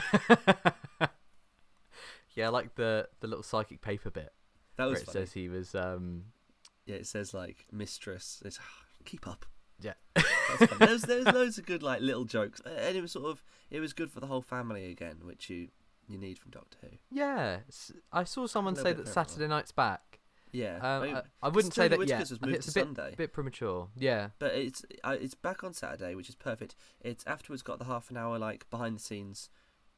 yeah, 2.36 2.48
I 2.48 2.50
like 2.50 2.76
the 2.76 3.08
the 3.20 3.28
little 3.28 3.44
psychic 3.44 3.82
paper 3.82 4.10
bit 4.10 4.34
That 4.78 4.86
where 4.86 4.92
was 4.92 5.02
it 5.02 5.06
funny. 5.06 5.14
says 5.26 5.34
he 5.34 5.50
was 5.50 5.76
um 5.76 6.26
Yeah, 6.86 6.96
it 6.96 7.08
says 7.08 7.34
like 7.34 7.66
mistress. 7.72 8.42
It's 8.46 8.60
keep 9.06 9.28
up. 9.28 9.46
yeah 9.82 9.94
there's 10.80 11.04
there's 11.04 11.26
loads 11.26 11.58
of 11.58 11.66
good 11.66 11.82
like 11.84 12.02
little 12.02 12.26
jokes, 12.26 12.62
and 12.66 12.98
it 12.98 13.02
was 13.02 13.12
sort 13.14 13.26
of 13.30 13.44
it 13.70 13.80
was 13.80 13.94
good 13.94 14.12
for 14.12 14.20
the 14.20 14.28
whole 14.28 14.42
family 14.42 14.90
again, 14.92 15.20
which 15.24 15.50
you 15.50 15.70
you 16.10 16.18
need 16.18 16.38
from 16.40 16.52
Doctor 16.52 16.78
Who. 16.82 16.88
Yeah, 17.12 17.60
s- 17.68 17.92
I 18.12 18.24
saw 18.26 18.48
someone 18.48 18.76
say 18.76 18.94
that. 18.94 19.08
Saturday 19.08 19.48
night's 19.48 19.72
back. 19.72 20.20
Yeah, 20.52 20.80
Um, 20.82 21.04
mean, 21.04 21.16
I, 21.16 21.22
I 21.44 21.50
wouldn't 21.50 21.76
say 21.76 21.86
Jodie 21.86 21.90
that 21.90 22.00
yet. 22.00 22.00
Whittaker's 22.00 22.32
was 22.32 22.40
I 22.40 22.42
think 22.42 22.52
moved 22.54 22.56
it's 22.66 22.74
to 22.74 22.80
a 22.80 22.84
bit, 22.86 22.96
Sunday. 22.96 23.16
bit 23.16 23.34
premature. 23.34 23.90
Yeah, 23.96 24.30
but 24.40 24.56
it's 24.56 24.84
uh, 25.04 25.16
it's 25.22 25.36
back 25.36 25.64
on 25.64 25.74
Saturday, 25.74 26.16
which 26.16 26.28
is 26.28 26.34
perfect. 26.36 26.76
It's 27.02 27.24
afterwards 27.28 27.62
got 27.62 27.78
the 27.78 27.86
half 27.86 28.10
an 28.10 28.18
hour 28.18 28.40
like 28.40 28.68
behind 28.72 28.96
the 28.96 29.00
scenes 29.02 29.50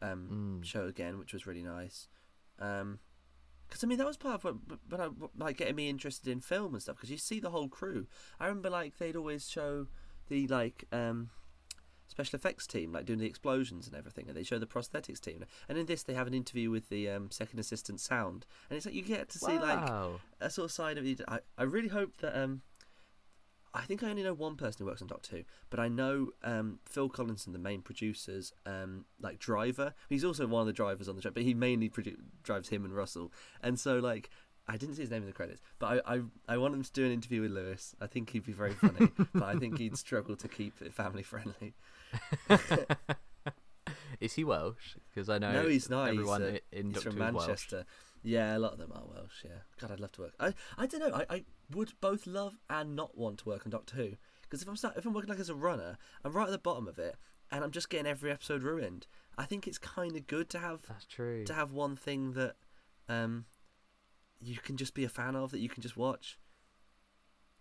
um, 0.02 0.60
Mm. 0.62 0.66
show 0.66 0.86
again, 0.88 1.18
which 1.18 1.32
was 1.32 1.48
really 1.48 1.64
nice. 1.64 2.08
Um 2.60 3.00
'cause 3.70 3.80
because 3.80 3.84
I 3.86 3.88
mean 3.88 3.98
that 4.00 4.08
was 4.08 4.18
part 4.18 4.36
of 4.36 4.44
what, 4.44 4.56
what 4.90 5.00
I, 5.00 5.08
like 5.38 5.56
getting 5.56 5.76
me 5.78 5.88
interested 5.88 6.30
in 6.30 6.42
film 6.42 6.74
and 6.74 6.82
stuff. 6.84 6.98
Because 6.98 7.10
you 7.12 7.18
see 7.18 7.40
the 7.40 7.52
whole 7.52 7.70
crew. 7.70 8.08
I 8.38 8.48
remember 8.48 8.70
like 8.70 8.98
they'd 8.98 9.16
always 9.16 9.50
show 9.50 9.88
the 10.28 10.48
like 10.48 10.84
um, 10.92 11.30
special 12.12 12.38
effects 12.38 12.68
team 12.68 12.92
like 12.92 13.06
doing 13.06 13.20
the 13.20 13.26
explosions 13.26 13.88
and 13.88 13.96
everything, 13.96 14.28
and 14.28 14.38
they 14.38 14.44
show 14.44 14.60
the 14.60 14.68
prosthetics 14.68 15.20
team. 15.20 15.46
And 15.68 15.78
in 15.78 15.88
this, 15.88 16.04
they 16.04 16.14
have 16.14 16.28
an 16.28 16.34
interview 16.34 16.70
with 16.70 16.90
the 16.90 17.10
um, 17.10 17.32
second 17.32 17.60
assistant 17.60 18.00
sound, 18.00 18.46
and 18.70 18.78
it's 18.78 18.86
like 18.86 18.94
you 18.94 19.02
get 19.02 19.30
to 19.30 19.40
see 19.40 19.58
like 19.58 19.90
wow. 19.90 20.20
a 20.40 20.50
sort 20.50 20.66
of 20.66 20.72
side 20.72 20.98
of 20.98 21.06
it. 21.06 21.22
I, 21.28 21.40
I 21.58 21.64
really 21.64 21.90
hope 21.90 22.18
that 22.18 22.40
um 22.40 22.62
I 23.74 23.84
think 23.84 24.04
I 24.04 24.10
only 24.10 24.24
know 24.24 24.34
one 24.34 24.58
person 24.58 24.80
who 24.80 24.86
works 24.86 25.02
on 25.02 25.08
Doctor 25.08 25.38
Who, 25.38 25.44
but 25.70 25.80
I 25.80 25.88
know 25.88 26.32
um, 26.44 26.80
Phil 26.86 27.08
Collinson, 27.08 27.54
the 27.54 27.60
main 27.60 27.82
producer's 27.82 28.52
um, 28.66 29.06
like 29.22 29.40
driver. 29.40 29.94
He's 30.10 30.26
also 30.26 30.46
one 30.46 30.62
of 30.62 30.68
the 30.68 30.74
drivers 30.74 31.08
on 31.08 31.16
the 31.16 31.22
show, 31.22 31.32
but 31.32 31.44
he 31.44 31.54
mainly 31.54 31.90
produ- 31.90 32.18
drives 32.44 32.68
him 32.68 32.84
and 32.84 32.94
Russell. 32.94 33.32
And 33.64 33.80
so 33.80 34.00
like 34.00 34.30
I 34.74 34.78
didn't 34.78 34.96
see 34.96 35.02
his 35.02 35.12
name 35.12 35.22
in 35.24 35.28
the 35.28 35.34
credits, 35.34 35.62
but 35.80 36.02
I, 36.08 36.16
I 36.16 36.22
I 36.48 36.58
want 36.58 36.74
him 36.74 36.82
to 36.84 36.92
do 36.94 37.06
an 37.06 37.12
interview 37.12 37.42
with 37.42 37.52
Lewis. 37.52 37.94
I 38.00 38.08
think 38.08 38.30
he'd 38.30 38.46
be 38.46 38.54
very 38.54 38.74
funny, 38.74 39.10
but 39.34 39.44
I 39.44 39.56
think 39.56 39.78
he'd 39.78 39.98
struggle 39.98 40.36
to 40.38 40.48
keep 40.48 40.82
it 40.82 40.94
family 40.94 41.24
friendly. 41.24 41.74
Is 44.20 44.34
he 44.34 44.44
Welsh? 44.44 44.96
Because 45.14 45.30
I 45.30 45.40
know 45.40 45.52
No, 45.52 45.68
he's 45.68 45.90
not. 45.90 46.12
He's, 46.12 46.20
everyone 46.20 46.44
uh, 46.44 46.58
in 46.72 46.94
He's 46.94 47.02
from 47.04 47.14
Who's 47.14 47.20
Welsh. 47.20 47.34
Manchester. 47.36 47.86
Yeah, 48.24 48.56
a 48.56 48.60
lot 48.60 48.74
of 48.74 48.78
them 48.78 48.92
are 48.94 49.04
Welsh. 49.04 49.44
Yeah, 49.44 49.62
God, 49.80 49.92
I'd 49.92 50.00
love 50.00 50.12
to 50.14 50.22
work. 50.22 50.34
I 50.40 50.54
I 50.78 50.86
don't 50.86 51.00
know. 51.02 51.14
I, 51.30 51.36
I 51.36 51.44
would 51.72 51.94
both 52.02 52.28
love 52.28 52.58
and 52.70 52.96
not 52.96 53.18
want 53.18 53.40
to 53.40 53.50
work 53.50 53.66
on 53.66 53.72
Doctor 53.72 53.96
Who 53.98 54.12
because 54.44 54.62
if 54.62 54.70
I'm 54.70 54.76
start, 54.76 54.96
if 54.96 55.06
I'm 55.06 55.14
working 55.14 55.30
like 55.32 55.40
as 55.40 55.50
a 55.50 55.56
runner, 55.56 55.98
I'm 56.24 56.34
right 56.34 56.46
at 56.46 56.52
the 56.52 56.58
bottom 56.60 56.88
of 56.88 57.00
it, 57.00 57.16
and 57.52 57.64
I'm 57.64 57.72
just 57.72 57.90
getting 57.90 58.06
every 58.06 58.32
episode 58.32 58.62
ruined. 58.64 59.08
I 59.38 59.46
think 59.46 59.66
it's 59.68 59.80
kind 59.80 60.16
of 60.16 60.28
good 60.28 60.50
to 60.52 60.60
have 60.60 60.82
That's 60.88 61.06
true. 61.06 61.44
to 61.46 61.54
have 61.54 61.72
one 61.72 61.96
thing 61.96 62.34
that 62.34 62.56
um 63.10 63.46
you 64.42 64.58
can 64.58 64.78
just 64.78 64.94
be 64.94 65.04
a 65.04 65.10
fan 65.10 65.36
of 65.36 65.52
that 65.52 65.60
you 65.60 65.70
can 65.70 65.82
just 65.82 65.96
watch. 65.98 66.38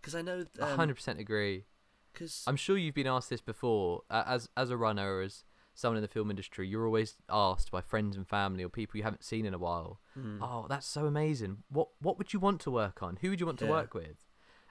Because 0.01 0.15
I 0.15 0.23
know, 0.23 0.45
A 0.59 0.77
hundred 0.77 0.95
percent 0.95 1.19
agree. 1.21 1.67
because 2.13 2.43
I'm 2.47 2.57
sure 2.57 2.77
you've 2.79 2.95
been 2.95 3.07
asked 3.07 3.31
this 3.31 3.41
before. 3.43 4.03
Uh, 4.11 4.25
as 4.27 4.49
as 4.57 4.71
a 4.71 4.77
runner 4.77 5.21
as 5.21 5.45
someone 5.75 5.97
in 5.99 6.03
the 6.03 6.09
film 6.09 6.31
industry, 6.31 6.67
you're 6.69 6.87
always 6.87 7.17
asked 7.29 7.71
by 7.71 7.81
friends 7.81 8.17
and 8.17 8.27
family 8.27 8.65
or 8.65 8.69
people 8.69 8.97
you 8.99 9.03
haven't 9.05 9.25
seen 9.25 9.45
in 9.45 9.55
a 9.55 9.59
while. 9.59 10.01
Hmm. 10.15 10.43
Oh, 10.43 10.67
that's 10.69 10.87
so 10.87 11.07
amazing. 11.07 11.59
What 11.69 11.89
what 12.01 12.17
would 12.19 12.33
you 12.33 12.41
want 12.41 12.61
to 12.63 12.71
work 12.71 13.03
on? 13.03 13.19
Who 13.21 13.31
would 13.31 13.41
you 13.41 13.47
want 13.47 13.59
to 13.59 13.67
Yeah. 13.67 13.71
work 13.73 13.95
with? 13.95 14.25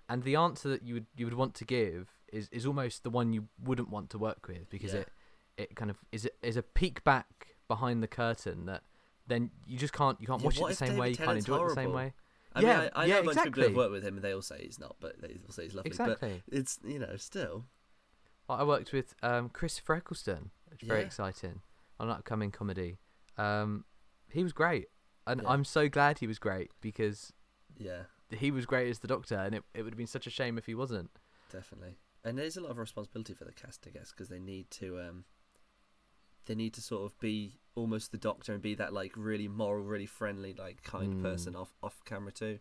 And 0.07 0.23
the 0.23 0.35
answer 0.35 0.67
that 0.69 0.81
you 0.83 0.95
would 0.95 1.05
you 1.15 1.25
would 1.27 1.35
want 1.35 1.53
to 1.55 1.65
give 1.65 2.09
is, 2.33 2.49
is 2.49 2.65
almost 2.65 3.03
the 3.03 3.09
one 3.11 3.31
you 3.33 3.47
wouldn't 3.63 3.89
want 3.89 4.09
to 4.11 4.17
work 4.17 4.47
with 4.47 4.67
because 4.69 4.93
Yeah. 4.93 5.01
it 5.01 5.09
it 5.57 5.75
kind 5.75 5.91
of 5.91 5.97
is 6.11 6.25
a, 6.25 6.29
is 6.41 6.57
a 6.57 6.63
peek 6.63 7.03
back 7.03 7.57
behind 7.67 8.01
the 8.01 8.07
curtain 8.07 8.65
that 8.65 8.81
then 9.29 9.51
you 9.67 9.77
just 9.77 9.93
can't 9.93 10.19
you 10.19 10.27
can't 10.27 10.41
Yeah, 10.41 10.47
watch 10.47 10.59
it 10.59 10.67
the 10.67 10.73
same 10.73 10.97
way 10.97 11.09
you 11.11 11.15
David 11.15 11.25
can't 11.25 11.37
enjoy 11.39 11.55
it 11.55 11.63
the 11.69 11.75
same 11.75 11.93
way. 11.93 12.13
I 12.53 12.61
yeah, 12.61 12.79
mean, 12.79 12.89
I, 12.95 13.03
I 13.03 13.05
yeah, 13.05 13.13
know 13.15 13.19
a 13.21 13.23
bunch 13.23 13.37
of 13.37 13.43
people 13.43 13.61
who 13.61 13.67
have 13.69 13.77
worked 13.77 13.91
with 13.91 14.03
him 14.03 14.15
and 14.15 14.23
they 14.23 14.33
all 14.33 14.41
say 14.41 14.57
he's 14.61 14.79
not, 14.79 14.95
but 14.99 15.21
they 15.21 15.37
all 15.45 15.51
say 15.51 15.63
he's 15.63 15.75
lovely. 15.75 15.91
Exactly. 15.91 16.41
But 16.49 16.57
it's 16.57 16.79
you 16.83 16.99
know 16.99 17.15
still. 17.17 17.65
I 18.49 18.63
worked 18.63 18.91
with 18.91 19.13
um, 19.21 19.49
Christopher 19.49 19.95
Eccleston, 19.95 20.49
which 20.71 20.81
is 20.81 20.87
very 20.87 21.01
Yeah. 21.01 21.05
exciting, 21.05 21.61
on 21.99 22.09
an 22.09 22.15
upcoming 22.15 22.49
comedy. 22.49 22.97
Um, 23.37 23.85
he 24.31 24.41
was 24.43 24.53
great, 24.53 24.87
and 25.27 25.41
Yeah. 25.41 25.47
I'm 25.49 25.63
so 25.63 25.87
glad 25.87 26.17
he 26.19 26.27
was 26.27 26.39
great 26.39 26.71
because 26.81 27.31
Yeah, 27.77 28.03
he 28.31 28.49
was 28.49 28.65
great 28.65 28.89
as 28.89 28.99
the 28.99 29.07
Doctor, 29.07 29.35
and 29.35 29.53
it, 29.55 29.63
it 29.75 29.83
would 29.83 29.93
have 29.93 29.97
been 29.97 30.07
such 30.07 30.25
a 30.25 30.31
shame 30.31 30.57
if 30.57 30.65
he 30.65 30.73
wasn't. 30.73 31.11
definitely. 31.51 31.97
And 32.23 32.37
there's 32.37 32.57
a 32.57 32.61
lot 32.61 32.71
of 32.71 32.77
responsibility 32.79 33.33
for 33.33 33.45
the 33.45 33.53
cast, 33.53 33.85
I 33.87 33.91
guess, 33.91 34.11
because 34.11 34.29
they 34.29 34.39
need 34.39 34.69
to 34.71 34.99
um 34.99 35.25
they 36.47 36.55
need 36.55 36.73
to 36.73 36.81
sort 36.81 37.05
of 37.05 37.17
be 37.19 37.59
almost 37.79 38.11
the 38.11 38.17
Doctor 38.17 38.53
and 38.53 38.61
be 38.61 38.75
that 38.75 38.93
like 38.93 39.13
really 39.15 39.47
moral, 39.47 39.83
really 39.83 40.05
friendly, 40.05 40.53
like 40.53 40.83
kind 40.83 41.15
Mm. 41.15 41.21
person 41.21 41.55
off 41.55 41.73
off 41.81 42.03
camera 42.05 42.31
too. 42.31 42.59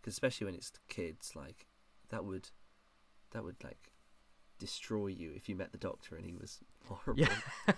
Because 0.00 0.14
especially 0.14 0.46
when 0.46 0.54
it's 0.54 0.72
kids, 0.88 1.36
like 1.36 1.66
that 2.08 2.24
would 2.24 2.48
that 3.32 3.44
would 3.44 3.62
like 3.62 3.92
destroy 4.58 5.06
you 5.08 5.32
if 5.36 5.48
you 5.48 5.56
met 5.56 5.72
the 5.72 5.78
Doctor 5.78 6.16
and 6.16 6.24
he 6.26 6.34
was 6.34 6.60
horrible. 6.86 7.20
Yeah. 7.22 7.34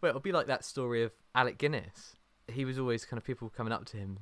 Well, 0.00 0.10
it'll 0.10 0.20
be 0.20 0.30
like 0.30 0.46
that 0.46 0.64
story 0.64 1.02
of 1.02 1.10
Alec 1.34 1.58
Guinness. 1.58 2.14
He 2.46 2.64
was 2.64 2.78
always 2.78 3.04
kind 3.04 3.18
of 3.18 3.24
people 3.24 3.48
coming 3.50 3.72
up 3.72 3.84
to 3.86 3.96
him 3.96 4.18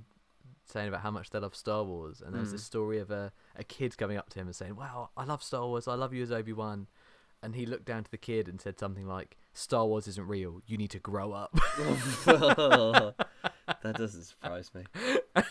saying 0.64 0.88
about 0.88 1.02
how 1.02 1.10
much 1.10 1.28
they 1.30 1.38
love 1.38 1.54
Star 1.54 1.84
Wars, 1.84 2.22
and 2.24 2.32
there 2.32 2.40
was 2.40 2.48
Mm. 2.48 2.52
this 2.52 2.64
story 2.64 2.98
of 2.98 3.10
a, 3.10 3.30
a 3.56 3.64
kid 3.64 3.98
coming 3.98 4.16
up 4.16 4.30
to 4.30 4.38
him 4.38 4.46
and 4.46 4.56
saying, 4.56 4.76
"Wow, 4.76 5.10
I 5.18 5.24
love 5.24 5.42
Star 5.42 5.66
Wars. 5.66 5.86
I 5.86 5.94
love 5.96 6.14
you 6.14 6.22
as 6.22 6.32
Obi 6.32 6.54
Wan." 6.54 6.86
And 7.42 7.54
he 7.56 7.66
looked 7.66 7.84
down 7.84 8.04
to 8.04 8.10
the 8.10 8.16
kid 8.16 8.48
and 8.48 8.58
said 8.60 8.78
something 8.78 9.06
like, 9.06 9.36
"Star 9.52 9.86
Wars 9.86 10.06
isn't 10.08 10.26
real. 10.26 10.62
You 10.66 10.76
need 10.76 10.90
to 10.90 10.98
grow 10.98 11.32
up." 11.32 11.54
that 13.82 13.96
doesn't 13.96 14.24
surprise 14.24 14.70
me. 14.74 14.84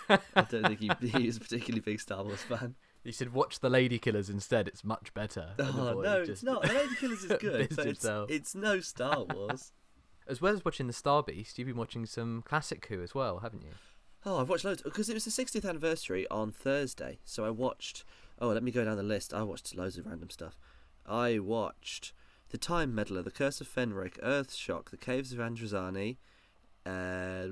I 0.09 0.19
don't 0.49 0.67
think 0.67 0.79
he, 0.79 0.91
he 1.07 1.27
is 1.27 1.37
a 1.37 1.39
particularly 1.39 1.81
big 1.81 1.99
Star 1.99 2.23
Wars 2.23 2.41
fan. 2.41 2.75
He 3.03 3.11
said, 3.11 3.33
"Watch 3.33 3.59
the 3.59 3.69
Lady 3.69 3.97
Killers 3.97 4.29
instead. 4.29 4.67
It's 4.67 4.83
much 4.83 5.13
better." 5.13 5.51
Oh 5.59 6.01
no, 6.03 6.21
it's 6.21 6.43
not. 6.43 6.63
The 6.63 6.73
Lady 6.73 6.95
Killers 6.95 7.23
is 7.23 7.37
good, 7.39 7.75
but 7.75 7.85
it's, 7.85 8.05
it's 8.05 8.55
no 8.55 8.79
Star 8.81 9.23
Wars. 9.23 9.71
As 10.27 10.41
well 10.41 10.53
as 10.53 10.63
watching 10.63 10.87
the 10.87 10.93
Star 10.93 11.23
Beast, 11.23 11.57
you've 11.57 11.67
been 11.67 11.77
watching 11.77 12.05
some 12.05 12.43
classic 12.43 12.85
Who 12.87 13.01
as 13.01 13.15
well, 13.15 13.39
haven't 13.39 13.63
you? 13.63 13.71
Oh, 14.25 14.39
I've 14.39 14.49
watched 14.49 14.65
loads 14.65 14.81
because 14.81 15.09
it 15.09 15.13
was 15.13 15.25
the 15.25 15.31
60th 15.31 15.67
anniversary 15.67 16.27
on 16.29 16.51
Thursday. 16.51 17.19
So 17.23 17.45
I 17.45 17.49
watched. 17.49 18.03
Oh, 18.39 18.49
let 18.49 18.63
me 18.63 18.71
go 18.71 18.85
down 18.85 18.97
the 18.97 19.03
list. 19.03 19.33
I 19.33 19.43
watched 19.43 19.75
loads 19.75 19.97
of 19.97 20.05
random 20.05 20.29
stuff. 20.29 20.59
I 21.05 21.39
watched 21.39 22.13
The 22.49 22.57
Time 22.57 22.93
Meddler, 22.95 23.21
The 23.21 23.31
Curse 23.31 23.61
of 23.61 23.67
Fenric, 23.67 24.19
Earthshock, 24.23 24.89
The 24.89 24.97
Caves 24.97 25.31
of 25.33 25.39
Androzani, 25.39 26.17
uh, 26.85 27.47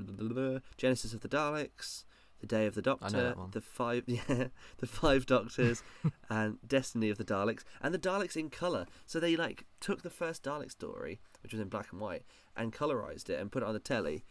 Genesis 0.77 1.13
of 1.13 1.21
the 1.21 1.29
Daleks, 1.29 2.03
The 2.39 2.47
Day 2.47 2.65
of 2.65 2.75
the 2.75 2.81
Doctor, 2.81 3.35
the 3.51 3.61
five, 3.61 4.03
yeah, 4.07 4.47
the 4.77 4.87
Five 4.87 5.25
Doctors, 5.25 5.83
and 6.29 6.57
Destiny 6.67 7.09
of 7.09 7.17
the 7.17 7.23
Daleks, 7.25 7.63
and 7.81 7.93
the 7.93 7.99
Daleks 7.99 8.35
in 8.35 8.49
color. 8.49 8.85
So 9.05 9.19
they 9.19 9.35
like 9.35 9.65
took 9.79 10.01
the 10.01 10.09
first 10.09 10.43
Dalek 10.43 10.71
story, 10.71 11.19
which 11.43 11.51
was 11.53 11.61
in 11.61 11.69
black 11.69 11.91
and 11.91 12.01
white, 12.01 12.23
and 12.55 12.73
colorized 12.73 13.29
it 13.29 13.39
and 13.39 13.51
put 13.51 13.63
it 13.63 13.67
on 13.67 13.73
the 13.73 13.79
telly 13.79 14.23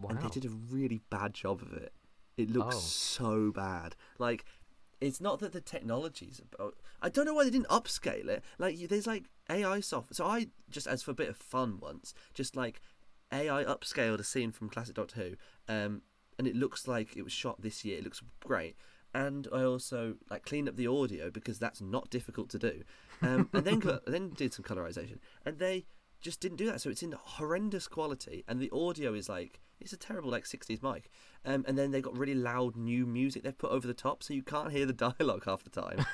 Wow. 0.00 0.10
and 0.10 0.22
they 0.22 0.28
did 0.28 0.44
a 0.44 0.48
really 0.50 1.00
bad 1.10 1.34
job 1.34 1.60
of 1.60 1.72
it. 1.72 1.92
It 2.36 2.50
looks 2.50 2.76
Oh. 2.76 2.78
so 2.78 3.50
bad. 3.52 3.96
Like, 4.18 4.44
it's 5.00 5.20
not 5.20 5.38
that 5.40 5.52
the 5.52 5.60
technology's 5.60 6.40
about. 6.40 6.76
I 7.00 7.08
don't 7.08 7.24
know 7.24 7.34
why 7.34 7.44
they 7.44 7.50
didn't 7.50 7.68
upscale 7.68 8.28
it. 8.28 8.42
Like, 8.58 8.76
there's 8.88 9.06
like 9.06 9.24
AI 9.48 9.80
software. 9.80 10.14
So 10.14 10.26
I 10.26 10.48
just, 10.70 10.86
as 10.86 11.02
for 11.02 11.12
a 11.12 11.14
bit 11.14 11.28
of 11.28 11.36
fun 11.36 11.78
once, 11.80 12.14
just 12.34 12.56
like 12.56 12.80
AI 13.32 13.64
upscaled 13.64 14.20
a 14.20 14.24
scene 14.24 14.50
from 14.50 14.68
classic 14.68 14.94
Doctor 14.94 15.16
Who, 15.16 15.72
um, 15.72 16.02
and 16.38 16.46
it 16.46 16.56
looks 16.56 16.88
like 16.88 17.16
it 17.16 17.22
was 17.22 17.32
shot 17.32 17.62
this 17.62 17.84
year. 17.84 17.98
It 17.98 18.04
looks 18.04 18.22
great. 18.40 18.76
And 19.14 19.48
I 19.52 19.62
also 19.62 20.16
like 20.30 20.44
cleaned 20.44 20.68
up 20.68 20.76
the 20.76 20.86
audio 20.86 21.30
because 21.30 21.58
that's 21.58 21.80
not 21.80 22.10
difficult 22.10 22.50
to 22.50 22.58
do, 22.58 22.82
um, 23.22 23.48
and 23.52 23.64
then 23.64 23.82
then 24.06 24.30
did 24.30 24.52
some 24.52 24.64
colorization. 24.64 25.18
And 25.46 25.58
they 25.58 25.86
just 26.20 26.40
didn't 26.40 26.58
do 26.58 26.66
that, 26.66 26.80
so 26.80 26.90
it's 26.90 27.02
in 27.02 27.12
horrendous 27.12 27.88
quality, 27.88 28.44
and 28.46 28.60
the 28.60 28.70
audio 28.70 29.14
is 29.14 29.28
like 29.28 29.60
it's 29.80 29.92
a 29.92 29.96
terrible 29.96 30.30
like 30.30 30.44
60s 30.44 30.82
mic. 30.82 31.10
Um, 31.44 31.64
and 31.68 31.78
then 31.78 31.90
they 31.90 32.00
got 32.00 32.16
really 32.18 32.34
loud 32.34 32.76
new 32.76 33.06
music 33.06 33.42
they've 33.42 33.56
put 33.56 33.70
over 33.70 33.86
the 33.86 33.94
top, 33.94 34.22
so 34.22 34.34
you 34.34 34.42
can't 34.42 34.72
hear 34.72 34.86
the 34.86 34.92
dialogue 35.18 35.44
half 35.44 35.64
the 35.64 35.70
time. 35.70 36.04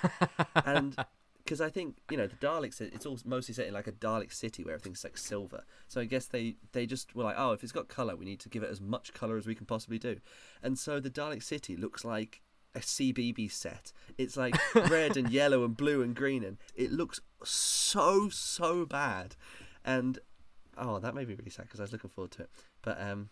and 0.65 0.97
because 1.45 1.61
I 1.61 1.69
think 1.69 1.97
you 2.11 2.17
know 2.17 2.27
the 2.27 2.37
Daleks, 2.37 2.81
it's 2.81 3.07
all 3.07 3.19
mostly 3.25 3.55
set 3.55 3.67
in 3.67 3.75
like 3.75 3.87
a 3.87 3.93
Dalek 3.93 4.33
city 4.33 4.65
where 4.65 4.75
everything's 4.75 5.05
like 5.05 5.19
silver. 5.19 5.65
So 5.89 6.01
I 6.01 6.05
guess 6.05 6.27
they 6.27 6.57
they 6.73 6.87
just 6.87 7.15
were 7.15 7.25
like, 7.25 7.37
oh, 7.39 7.53
if 7.53 7.63
it's 7.63 7.73
got 7.73 7.89
color, 7.89 8.17
we 8.17 8.25
need 8.25 8.41
to 8.41 8.49
give 8.49 8.63
it 8.63 8.71
as 8.71 8.81
much 8.81 9.13
color 9.13 9.37
as 9.37 9.47
we 9.47 9.55
can 9.55 9.67
possibly 9.67 9.99
do. 9.99 10.17
And 10.63 10.79
so 10.79 11.01
the 11.01 11.11
Dalek 11.11 11.43
city 11.43 11.77
looks 11.77 12.05
like 12.05 12.41
a 12.75 12.81
CBB 12.81 13.51
set. 13.51 13.93
It's 14.19 14.37
like 14.37 14.57
red 14.75 15.17
and 15.17 15.31
yellow 15.31 15.65
and 15.65 15.77
blue 15.77 16.03
and 16.03 16.15
green, 16.15 16.43
and 16.45 16.57
it 16.75 16.91
looks 16.93 17.21
so 17.45 18.29
so 18.31 18.87
bad. 18.87 19.37
And 19.85 20.19
oh, 20.79 20.99
that 20.99 21.15
made 21.15 21.29
me 21.29 21.35
really 21.35 21.51
sad 21.51 21.67
because 21.67 21.81
I 21.81 21.85
was 21.85 21.93
looking 21.93 22.11
forward 22.11 22.33
to 22.33 22.43
it. 22.43 22.51
But 22.83 23.01
um, 23.01 23.29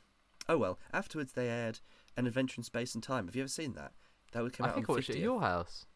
oh 0.49 0.59
well. 0.59 0.79
Afterwards, 0.93 1.33
they 1.33 1.49
aired 1.49 1.81
an 2.17 2.27
Adventure 2.27 2.57
in 2.59 2.63
Space 2.65 2.95
and 2.95 3.03
Time. 3.03 3.27
Have 3.27 3.37
you 3.37 3.43
ever 3.43 3.49
seen 3.49 3.73
that? 3.75 3.93
That 4.33 4.43
would 4.43 4.53
come 4.53 4.67
I 4.67 4.71
out 4.71 4.75
think 4.77 4.89
I 4.89 4.93
on 4.93 4.97
watched 4.97 5.11
it 5.11 5.17
at 5.17 5.23
your 5.23 5.41
house. 5.41 5.87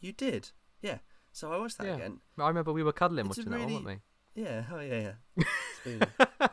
You 0.00 0.12
did, 0.12 0.50
yeah. 0.82 0.98
So 1.32 1.52
I 1.52 1.58
watched 1.58 1.78
that 1.78 1.86
Yeah. 1.86 1.94
again. 1.96 2.20
I 2.38 2.48
remember 2.48 2.72
we 2.72 2.82
were 2.82 2.92
cuddling 2.92 3.26
It's 3.26 3.36
watching 3.38 3.50
that 3.52 3.60
one, 3.60 3.72
weren't 3.84 4.00
we? 4.34 4.42
Yeah, 4.42 4.64
oh 4.72 4.80
yeah, 4.80 5.12
yeah. 5.36 5.44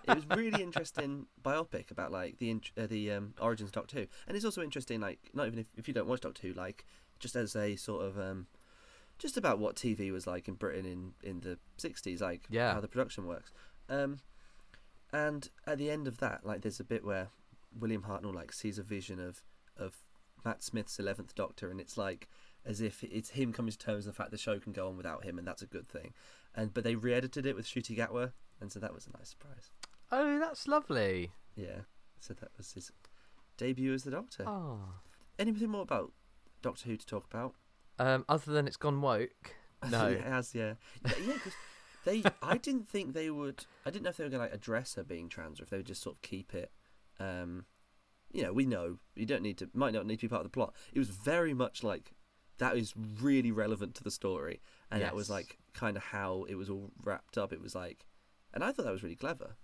It 0.05 0.15
was 0.15 0.25
really 0.27 0.62
interesting 0.62 1.25
biopic 1.43 1.89
about 1.91 2.12
like 2.12 2.38
the 2.38 2.60
uh, 2.77 2.88
the 2.88 3.12
um, 3.12 3.33
origins 3.41 3.69
of 3.69 3.74
Doctor 3.74 4.00
Who, 4.01 4.05
and 4.27 4.36
it's 4.36 4.45
also 4.45 4.62
interesting 4.62 5.01
like 5.01 5.19
not 5.33 5.48
even 5.48 5.60
if, 5.60 5.67
if 5.75 5.88
you 5.88 5.93
don't 5.93 6.07
watch 6.07 6.22
Doctor 6.22 6.48
Who, 6.48 6.53
like 6.53 6.86
just 7.19 7.36
as 7.36 7.55
a 7.55 7.75
sort 7.75 8.05
of 8.05 8.17
um, 8.19 8.48
just 9.17 9.36
about 9.38 9.60
what 9.60 9.75
TV 9.75 10.12
was 10.12 10.27
like 10.27 10.48
in 10.48 10.53
Britain 10.53 10.86
in 10.86 11.13
in 11.29 11.39
the 11.41 11.57
sixties, 11.77 12.22
like 12.22 12.43
Yeah. 12.50 12.74
how 12.74 12.79
the 12.81 12.88
production 12.88 13.25
works. 13.25 13.51
Um, 13.89 14.19
and 15.12 15.50
at 15.65 15.77
the 15.77 15.89
end 15.89 16.07
of 16.07 16.17
that, 16.19 16.45
like 16.45 16.62
there's 16.62 16.79
a 16.79 16.83
bit 16.86 17.03
where 17.03 17.27
William 17.80 18.03
Hartnell 18.03 18.34
like 18.34 18.51
sees 18.53 18.77
a 18.77 18.84
vision 18.84 19.20
of 19.20 19.44
of 19.77 19.98
Matt 20.46 20.62
Smith's 20.63 21.00
eleventh 21.00 21.36
Doctor, 21.36 21.70
and 21.70 21.80
it's 21.80 21.98
like 21.98 22.27
as 22.65 22.80
if 22.82 23.03
it's 23.03 23.32
him 23.32 23.51
coming 23.53 23.72
to 23.72 23.77
terms 23.77 24.06
with 24.06 24.15
the 24.15 24.18
fact 24.18 24.32
the 24.32 24.38
show 24.38 24.60
can 24.60 24.72
go 24.74 24.88
on 24.88 24.98
without 24.98 25.24
him, 25.24 25.38
and 25.38 25.48
that's 25.48 25.62
a 25.62 25.65
good 25.68 25.88
thing. 25.88 26.13
And 26.56 26.74
but 26.74 26.84
they 26.84 26.96
re-edited 26.96 27.46
it 27.46 27.56
with 27.56 27.65
Ncuti 27.65 27.98
Gatwa, 27.98 28.32
and 28.62 28.72
so 28.72 28.80
that 28.80 28.94
was 28.94 29.08
a 29.08 29.18
nice 29.18 29.30
surprise. 29.30 29.72
Oh, 30.12 30.39
that's 30.39 30.68
lovely. 30.68 31.32
Yeah, 31.56 31.82
so 32.20 32.34
that 32.36 32.50
was 32.58 32.74
his 32.74 32.92
debut 33.58 33.94
as 33.94 34.03
the 34.03 34.12
Doctor. 34.12 34.44
Oh. 34.48 34.80
Anything 35.39 35.70
more 35.70 35.82
about 35.82 36.12
Doctor 36.62 36.88
Who 36.89 36.98
to 36.98 37.06
talk 37.06 37.25
about? 37.32 37.56
Um, 38.00 38.25
other 38.30 38.51
than 38.51 38.68
it's 38.68 38.77
gone 38.77 39.01
woke. 39.01 39.56
No. 39.92 40.08
it 40.08 40.22
has. 40.22 40.56
Yeah, 40.56 40.75
yeah, 41.06 41.12
yeah 41.27 41.34
'cause 41.44 41.53
they. 42.06 42.24
I 42.42 42.58
didn't 42.58 42.88
think 42.88 43.13
they 43.13 43.30
would. 43.30 43.65
I 43.86 43.89
didn't 43.89 44.03
know 44.03 44.12
if 44.12 44.15
they 44.18 44.24
were 44.24 44.30
going 44.30 44.39
to 44.39 44.46
like 44.46 44.53
address 44.53 44.96
her 44.96 45.03
being 45.03 45.27
trans, 45.27 45.60
or 45.60 45.63
if 45.63 45.70
they 45.72 45.75
would 45.75 45.86
just 45.86 46.01
sort 46.01 46.15
of 46.15 46.22
keep 46.22 46.53
it. 46.53 46.72
Um, 47.24 47.65
you 48.32 48.42
know, 48.44 48.51
we 48.53 48.65
know 48.65 48.98
you 49.15 49.25
don't 49.25 49.44
need 49.44 49.58
to. 49.60 49.70
Might 49.74 49.94
not 49.94 50.06
need 50.06 50.18
to 50.20 50.25
be 50.25 50.30
part 50.30 50.42
of 50.42 50.46
the 50.51 50.56
plot. 50.58 50.74
It 50.94 51.00
was 51.00 51.10
very 51.10 51.53
much 51.53 51.84
like 51.84 52.13
that 52.58 52.75
is 52.77 52.94
really 53.22 53.51
relevant 53.51 53.96
to 53.96 54.03
the 54.03 54.12
story, 54.12 54.62
and 54.92 55.01
that 55.01 55.15
was 55.15 55.30
like 55.30 55.58
kind 55.74 55.98
of 55.98 56.03
how 56.03 56.46
it 56.50 56.56
was 56.56 56.70
all 56.70 56.92
wrapped 57.03 57.38
up. 57.38 57.53
It 57.53 57.62
was 57.62 57.75
like, 57.75 58.06
and 58.53 58.63
I 58.63 58.72
thought 58.72 58.86
that 58.86 58.92
was 58.92 59.03
really 59.03 59.15
clever. 59.15 59.58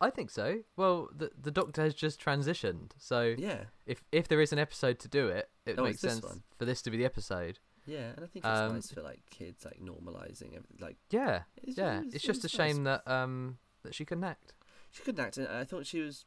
I 0.00 0.10
think 0.10 0.30
so. 0.30 0.60
Well, 0.76 1.08
the 1.16 1.30
the 1.40 1.50
Doctor 1.50 1.82
has 1.82 1.94
just 1.94 2.20
transitioned, 2.20 2.90
so 2.98 3.34
Yeah, 3.38 3.64
if 3.86 4.04
if 4.12 4.28
there 4.28 4.40
is 4.40 4.52
an 4.52 4.58
episode 4.58 4.98
to 5.00 5.08
do 5.08 5.28
it, 5.28 5.48
it 5.64 5.78
Oh, 5.78 5.84
makes 5.84 6.00
sense 6.00 6.22
one. 6.22 6.42
for 6.58 6.64
this 6.66 6.82
to 6.82 6.90
be 6.90 6.96
the 6.98 7.04
episode. 7.06 7.58
yeah, 7.86 8.10
and 8.16 8.24
I 8.24 8.26
think 8.28 8.44
it's 8.44 8.46
Um, 8.46 8.74
nice 8.74 8.90
for 8.92 9.00
like 9.02 9.20
kids 9.30 9.64
like 9.64 9.80
normalizing 9.80 10.48
everything. 10.54 10.78
Like 10.80 10.98
Yeah, 11.10 11.42
it's, 11.62 11.78
yeah. 11.78 12.00
it's, 12.04 12.16
It's 12.16 12.24
just 12.24 12.44
a 12.44 12.46
it's 12.46 12.54
shame 12.54 12.84
that 12.84 13.06
um 13.08 13.56
that 13.84 13.94
she 13.94 14.04
couldn't 14.04 14.24
act. 14.24 14.52
She 14.96 15.02
couldn't 15.02 15.24
act, 15.24 15.36
and 15.36 15.46
I 15.48 15.64
thought 15.64 15.86
she 15.86 16.00
was 16.00 16.24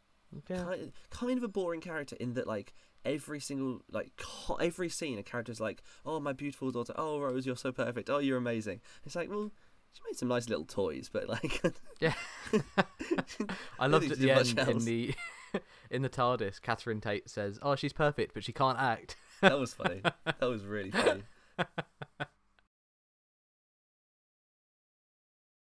Yeah. 0.50 0.64
kind, 0.64 0.92
kind 1.10 1.38
of 1.38 1.44
a 1.44 1.48
boring 1.48 1.82
character 1.82 2.16
in 2.20 2.34
that 2.36 2.48
like 2.48 2.74
every 3.06 3.40
single 3.40 3.82
like 3.92 4.12
co- 4.18 4.56
every 4.62 4.90
scene 4.90 5.18
a 5.18 5.24
character's 5.24 5.60
like 5.62 5.82
oh 6.06 6.20
my 6.20 6.34
beautiful 6.34 6.70
daughter 6.70 6.94
oh 6.98 7.18
rose 7.20 7.46
you're 7.46 7.56
so 7.56 7.72
perfect 7.72 8.10
oh 8.10 8.18
you're 8.20 8.38
amazing 8.38 8.82
it's 9.06 9.16
like 9.16 9.30
well 9.30 9.52
she 9.94 10.02
made 10.06 10.18
some 10.18 10.28
nice 10.28 10.50
little 10.50 10.66
toys 10.66 11.10
but 11.12 11.28
like 11.30 11.62
Yeah. 12.02 12.14
I 13.80 13.88
loved 13.88 14.12
at 14.12 14.20
the 14.20 14.32
end 14.32 14.60
in 14.60 14.86
the 14.86 15.16
in 15.90 16.02
the 16.04 16.10
TARDIS. 16.10 16.62
Catherine 16.62 17.02
Tate 17.02 17.28
says, 17.30 17.58
"Oh, 17.64 17.76
she's 17.76 17.94
perfect, 17.94 18.34
but 18.36 18.44
she 18.44 18.52
can't 18.54 18.78
act." 18.78 19.16
that 19.42 19.58
was 19.58 19.74
funny 19.74 20.02
that 20.26 20.42
was 20.42 20.64
really 20.66 20.92
funny 20.92 21.24